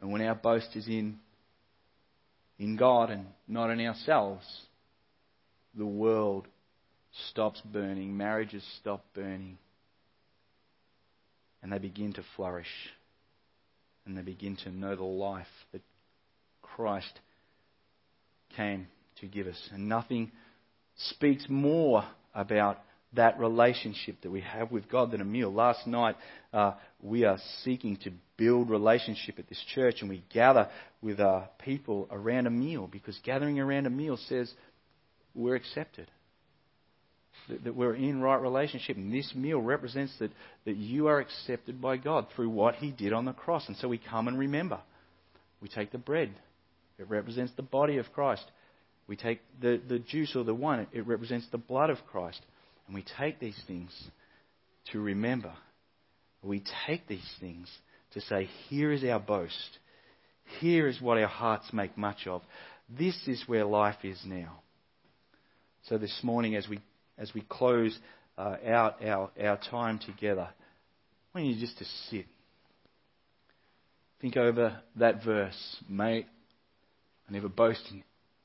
And 0.00 0.12
when 0.12 0.22
our 0.22 0.34
boast 0.34 0.68
is 0.74 0.86
in, 0.86 1.18
in 2.58 2.76
God 2.76 3.10
and 3.10 3.26
not 3.48 3.70
in 3.70 3.80
ourselves, 3.80 4.44
the 5.76 5.86
world 5.86 6.46
stops 7.30 7.60
burning, 7.72 8.16
marriages 8.16 8.64
stop 8.80 9.04
burning, 9.14 9.58
and 11.62 11.72
they 11.72 11.78
begin 11.78 12.12
to 12.14 12.24
flourish. 12.36 12.90
And 14.06 14.18
they 14.18 14.22
begin 14.22 14.56
to 14.64 14.70
know 14.70 14.94
the 14.94 15.02
life 15.02 15.46
that 15.72 15.80
Christ 16.74 17.20
came 18.56 18.86
to 19.20 19.26
give 19.26 19.46
us. 19.46 19.68
And 19.72 19.88
nothing 19.88 20.32
speaks 20.96 21.46
more 21.48 22.04
about 22.34 22.78
that 23.14 23.38
relationship 23.38 24.16
that 24.22 24.30
we 24.30 24.40
have 24.40 24.72
with 24.72 24.88
God 24.88 25.12
than 25.12 25.20
a 25.20 25.24
meal. 25.24 25.52
Last 25.52 25.86
night, 25.86 26.16
uh, 26.52 26.72
we 27.00 27.24
are 27.24 27.38
seeking 27.62 27.96
to 27.98 28.10
build 28.36 28.70
relationship 28.70 29.38
at 29.38 29.48
this 29.48 29.62
church, 29.74 29.96
and 30.00 30.10
we 30.10 30.24
gather 30.32 30.68
with 31.00 31.20
our 31.20 31.48
people 31.64 32.08
around 32.10 32.46
a 32.46 32.50
meal 32.50 32.88
because 32.90 33.18
gathering 33.22 33.60
around 33.60 33.86
a 33.86 33.90
meal 33.90 34.18
says 34.28 34.52
we're 35.34 35.54
accepted, 35.54 36.10
that, 37.48 37.64
that 37.64 37.76
we're 37.76 37.94
in 37.94 38.20
right 38.20 38.40
relationship. 38.40 38.96
And 38.96 39.12
this 39.12 39.32
meal 39.34 39.60
represents 39.60 40.12
that, 40.18 40.32
that 40.64 40.76
you 40.76 41.06
are 41.06 41.20
accepted 41.20 41.80
by 41.80 41.96
God 41.98 42.26
through 42.34 42.50
what 42.50 42.76
He 42.76 42.90
did 42.90 43.12
on 43.12 43.24
the 43.24 43.32
cross. 43.32 43.68
And 43.68 43.76
so 43.76 43.88
we 43.88 43.98
come 43.98 44.26
and 44.26 44.38
remember. 44.38 44.80
We 45.60 45.68
take 45.68 45.92
the 45.92 45.98
bread, 45.98 46.30
it 46.98 47.08
represents 47.08 47.52
the 47.56 47.62
body 47.62 47.98
of 47.98 48.12
Christ. 48.12 48.44
We 49.06 49.16
take 49.16 49.40
the, 49.60 49.80
the 49.86 49.98
juice 49.98 50.34
or 50.34 50.44
the 50.44 50.54
wine, 50.54 50.86
it 50.92 51.06
represents 51.06 51.46
the 51.50 51.58
blood 51.58 51.90
of 51.90 51.98
Christ. 52.10 52.40
And 52.86 52.94
we 52.94 53.04
take 53.18 53.40
these 53.40 53.60
things 53.66 53.90
to 54.92 55.00
remember. 55.00 55.52
We 56.42 56.62
take 56.86 57.06
these 57.06 57.28
things 57.40 57.70
to 58.12 58.20
say, 58.20 58.48
here 58.68 58.92
is 58.92 59.02
our 59.04 59.20
boast. 59.20 59.78
Here 60.60 60.86
is 60.86 61.00
what 61.00 61.18
our 61.18 61.28
hearts 61.28 61.72
make 61.72 61.96
much 61.96 62.26
of. 62.26 62.42
This 62.88 63.16
is 63.26 63.42
where 63.46 63.64
life 63.64 64.04
is 64.04 64.20
now. 64.26 64.60
So 65.88 65.98
this 65.98 66.18
morning, 66.22 66.54
as 66.54 66.68
we, 66.68 66.80
as 67.18 67.32
we 67.34 67.42
close 67.48 67.98
uh, 68.36 68.56
out 68.66 69.04
our, 69.04 69.30
our 69.42 69.58
time 69.70 69.98
together, 69.98 70.48
I 71.34 71.38
want 71.38 71.48
you 71.48 71.60
just 71.60 71.78
to 71.78 71.84
sit. 72.10 72.26
Think 74.20 74.36
over 74.36 74.78
that 74.96 75.24
verse. 75.24 75.76
May 75.88 76.26
I 77.28 77.32
never 77.32 77.48
boast 77.48 77.90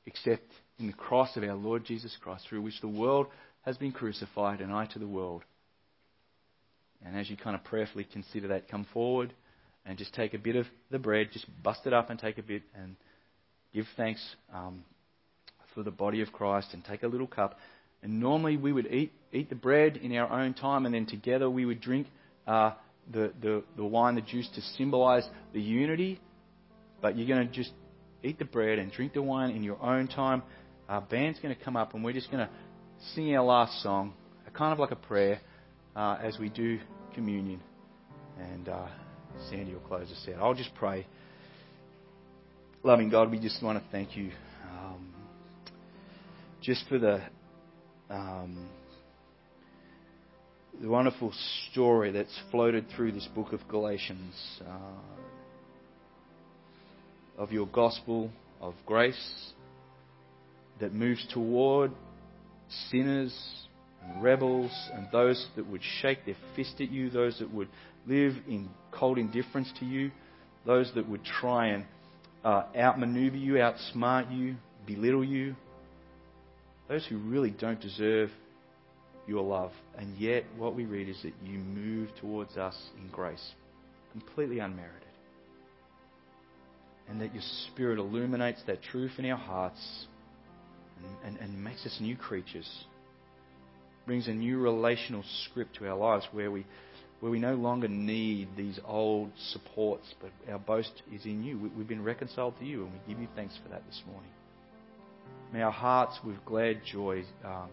except 0.06 0.50
in 0.78 0.86
the 0.86 0.92
cross 0.92 1.36
of 1.36 1.42
our 1.42 1.54
Lord 1.54 1.84
Jesus 1.84 2.16
Christ, 2.20 2.46
through 2.48 2.62
which 2.62 2.80
the 2.80 2.88
world 2.88 3.26
has 3.62 3.76
been 3.76 3.92
crucified, 3.92 4.60
and 4.60 4.72
I 4.72 4.86
to 4.86 4.98
the 4.98 5.06
world. 5.06 5.42
And 7.04 7.16
as 7.16 7.28
you 7.30 7.36
kind 7.36 7.54
of 7.54 7.64
prayerfully 7.64 8.06
consider 8.10 8.48
that, 8.48 8.68
come 8.68 8.86
forward 8.92 9.32
and 9.86 9.98
just 9.98 10.14
take 10.14 10.34
a 10.34 10.38
bit 10.38 10.56
of 10.56 10.66
the 10.90 10.98
bread, 10.98 11.28
just 11.32 11.46
bust 11.62 11.80
it 11.86 11.92
up 11.92 12.10
and 12.10 12.18
take 12.18 12.38
a 12.38 12.42
bit 12.42 12.62
and 12.74 12.96
give 13.72 13.86
thanks 13.96 14.22
um, 14.52 14.84
for 15.74 15.82
the 15.82 15.90
body 15.90 16.20
of 16.20 16.32
Christ 16.32 16.68
and 16.72 16.84
take 16.84 17.02
a 17.02 17.06
little 17.06 17.26
cup. 17.26 17.58
And 18.02 18.20
normally 18.20 18.56
we 18.56 18.72
would 18.72 18.86
eat, 18.86 19.12
eat 19.32 19.48
the 19.48 19.54
bread 19.54 19.96
in 19.96 20.14
our 20.16 20.30
own 20.30 20.54
time 20.54 20.86
and 20.86 20.94
then 20.94 21.06
together 21.06 21.48
we 21.48 21.64
would 21.64 21.80
drink 21.80 22.06
uh, 22.46 22.72
the, 23.10 23.32
the, 23.40 23.62
the 23.76 23.84
wine, 23.84 24.14
the 24.14 24.20
juice 24.20 24.48
to 24.54 24.60
symbolize 24.76 25.26
the 25.52 25.60
unity. 25.60 26.20
But 27.00 27.16
you're 27.16 27.28
going 27.28 27.46
to 27.46 27.52
just 27.52 27.72
eat 28.22 28.38
the 28.38 28.44
bread 28.44 28.78
and 28.78 28.92
drink 28.92 29.14
the 29.14 29.22
wine 29.22 29.50
in 29.50 29.62
your 29.62 29.80
own 29.82 30.08
time. 30.08 30.42
Our 30.88 31.00
band's 31.00 31.38
going 31.40 31.54
to 31.54 31.64
come 31.64 31.76
up 31.76 31.94
and 31.94 32.04
we're 32.04 32.12
just 32.12 32.30
going 32.30 32.46
to 32.46 32.52
sing 33.14 33.34
our 33.36 33.44
last 33.44 33.82
song, 33.82 34.12
kind 34.54 34.72
of 34.72 34.78
like 34.78 34.90
a 34.90 34.96
prayer, 34.96 35.40
uh, 35.96 36.18
as 36.22 36.38
we 36.38 36.48
do 36.48 36.78
communion. 37.14 37.60
And 38.38 38.68
uh, 38.68 38.88
Sandy 39.48 39.72
will 39.72 39.80
close 39.80 40.10
us 40.10 40.28
out. 40.34 40.42
I'll 40.42 40.54
just 40.54 40.74
pray. 40.74 41.06
Loving 42.82 43.10
God, 43.10 43.30
we 43.30 43.38
just 43.38 43.62
want 43.62 43.82
to 43.82 43.84
thank 43.90 44.16
you 44.16 44.30
um, 44.72 45.12
just 46.62 46.88
for 46.88 46.98
the 46.98 47.20
um, 48.08 48.68
the 50.80 50.88
wonderful 50.88 51.32
story 51.70 52.10
that's 52.10 52.36
floated 52.50 52.86
through 52.96 53.12
this 53.12 53.28
book 53.34 53.52
of 53.52 53.60
Galatians 53.68 54.34
uh, 54.66 55.20
of 57.40 57.50
your 57.50 57.66
gospel 57.68 58.30
of 58.60 58.74
grace 58.84 59.52
that 60.78 60.92
moves 60.92 61.26
toward 61.32 61.90
sinners 62.90 63.34
and 64.04 64.22
rebels 64.22 64.70
and 64.92 65.08
those 65.10 65.46
that 65.56 65.66
would 65.66 65.80
shake 66.00 66.26
their 66.26 66.36
fist 66.54 66.74
at 66.80 66.90
you, 66.90 67.08
those 67.08 67.38
that 67.38 67.50
would 67.52 67.68
live 68.06 68.34
in 68.46 68.68
cold 68.92 69.16
indifference 69.16 69.72
to 69.80 69.86
you, 69.86 70.10
those 70.66 70.92
that 70.94 71.08
would 71.08 71.24
try 71.24 71.68
and 71.68 71.86
uh, 72.44 72.64
outmaneuver 72.76 73.38
you, 73.38 73.54
outsmart 73.54 74.30
you, 74.36 74.54
belittle 74.86 75.24
you, 75.24 75.56
those 76.88 77.06
who 77.06 77.16
really 77.16 77.50
don't 77.50 77.80
deserve 77.80 78.28
your 79.26 79.42
love. 79.42 79.72
And 79.96 80.14
yet, 80.18 80.44
what 80.58 80.74
we 80.74 80.84
read 80.84 81.08
is 81.08 81.22
that 81.22 81.32
you 81.42 81.58
move 81.58 82.10
towards 82.20 82.58
us 82.58 82.76
in 83.00 83.08
grace, 83.08 83.52
completely 84.12 84.58
unmerited. 84.58 85.09
And 87.10 87.20
that 87.20 87.34
your 87.34 87.42
Spirit 87.72 87.98
illuminates 87.98 88.62
that 88.68 88.82
truth 88.82 89.12
in 89.18 89.26
our 89.26 89.36
hearts 89.36 90.06
and, 91.24 91.36
and, 91.38 91.42
and 91.42 91.64
makes 91.64 91.84
us 91.84 91.98
new 92.00 92.16
creatures. 92.16 92.68
Brings 94.06 94.28
a 94.28 94.32
new 94.32 94.58
relational 94.58 95.24
script 95.44 95.76
to 95.78 95.88
our 95.88 95.96
lives 95.96 96.26
where 96.30 96.50
we, 96.50 96.64
where 97.18 97.32
we 97.32 97.40
no 97.40 97.54
longer 97.54 97.88
need 97.88 98.48
these 98.56 98.78
old 98.86 99.32
supports, 99.50 100.14
but 100.20 100.30
our 100.50 100.58
boast 100.60 101.02
is 101.12 101.24
in 101.24 101.42
you. 101.42 101.58
We, 101.58 101.68
we've 101.70 101.88
been 101.88 102.04
reconciled 102.04 102.54
to 102.60 102.64
you, 102.64 102.84
and 102.84 102.92
we 102.92 102.98
give 103.12 103.20
you 103.20 103.28
thanks 103.34 103.58
for 103.62 103.68
that 103.70 103.82
this 103.88 104.00
morning. 104.06 104.30
May 105.52 105.62
our 105.62 105.72
hearts 105.72 106.18
with 106.24 106.36
glad 106.44 106.80
joy, 106.90 107.24
um, 107.44 107.68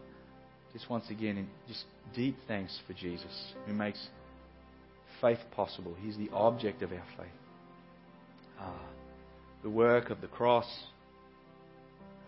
just 0.73 0.89
once 0.89 1.06
again, 1.12 1.47
just 1.67 1.84
deep 2.15 2.38
thanks 2.47 2.80
for 2.88 2.93
Jesus, 2.93 3.54
who 3.67 3.73
makes 3.73 4.08
faith 5.21 5.39
possible. 5.52 5.95
He's 6.02 6.17
the 6.17 6.30
object 6.34 6.82
of 6.82 6.91
our 6.91 7.04
faith. 7.17 7.28
Uh, 8.60 8.96
the 9.63 9.70
work 9.70 10.10
of 10.10 10.22
the 10.22 10.28
cross, 10.28 10.67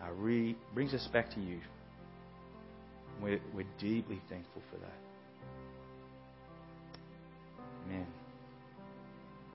uh, 0.02 0.10
re- 0.12 0.56
brings 0.74 0.94
us 0.94 1.06
back 1.12 1.32
to 1.34 1.40
you. 1.40 1.60
We're, 3.22 3.40
we're 3.54 3.66
deeply 3.78 4.20
thankful 4.28 4.62
for 4.70 4.78
that. 4.78 4.98
Amen. 7.86 8.06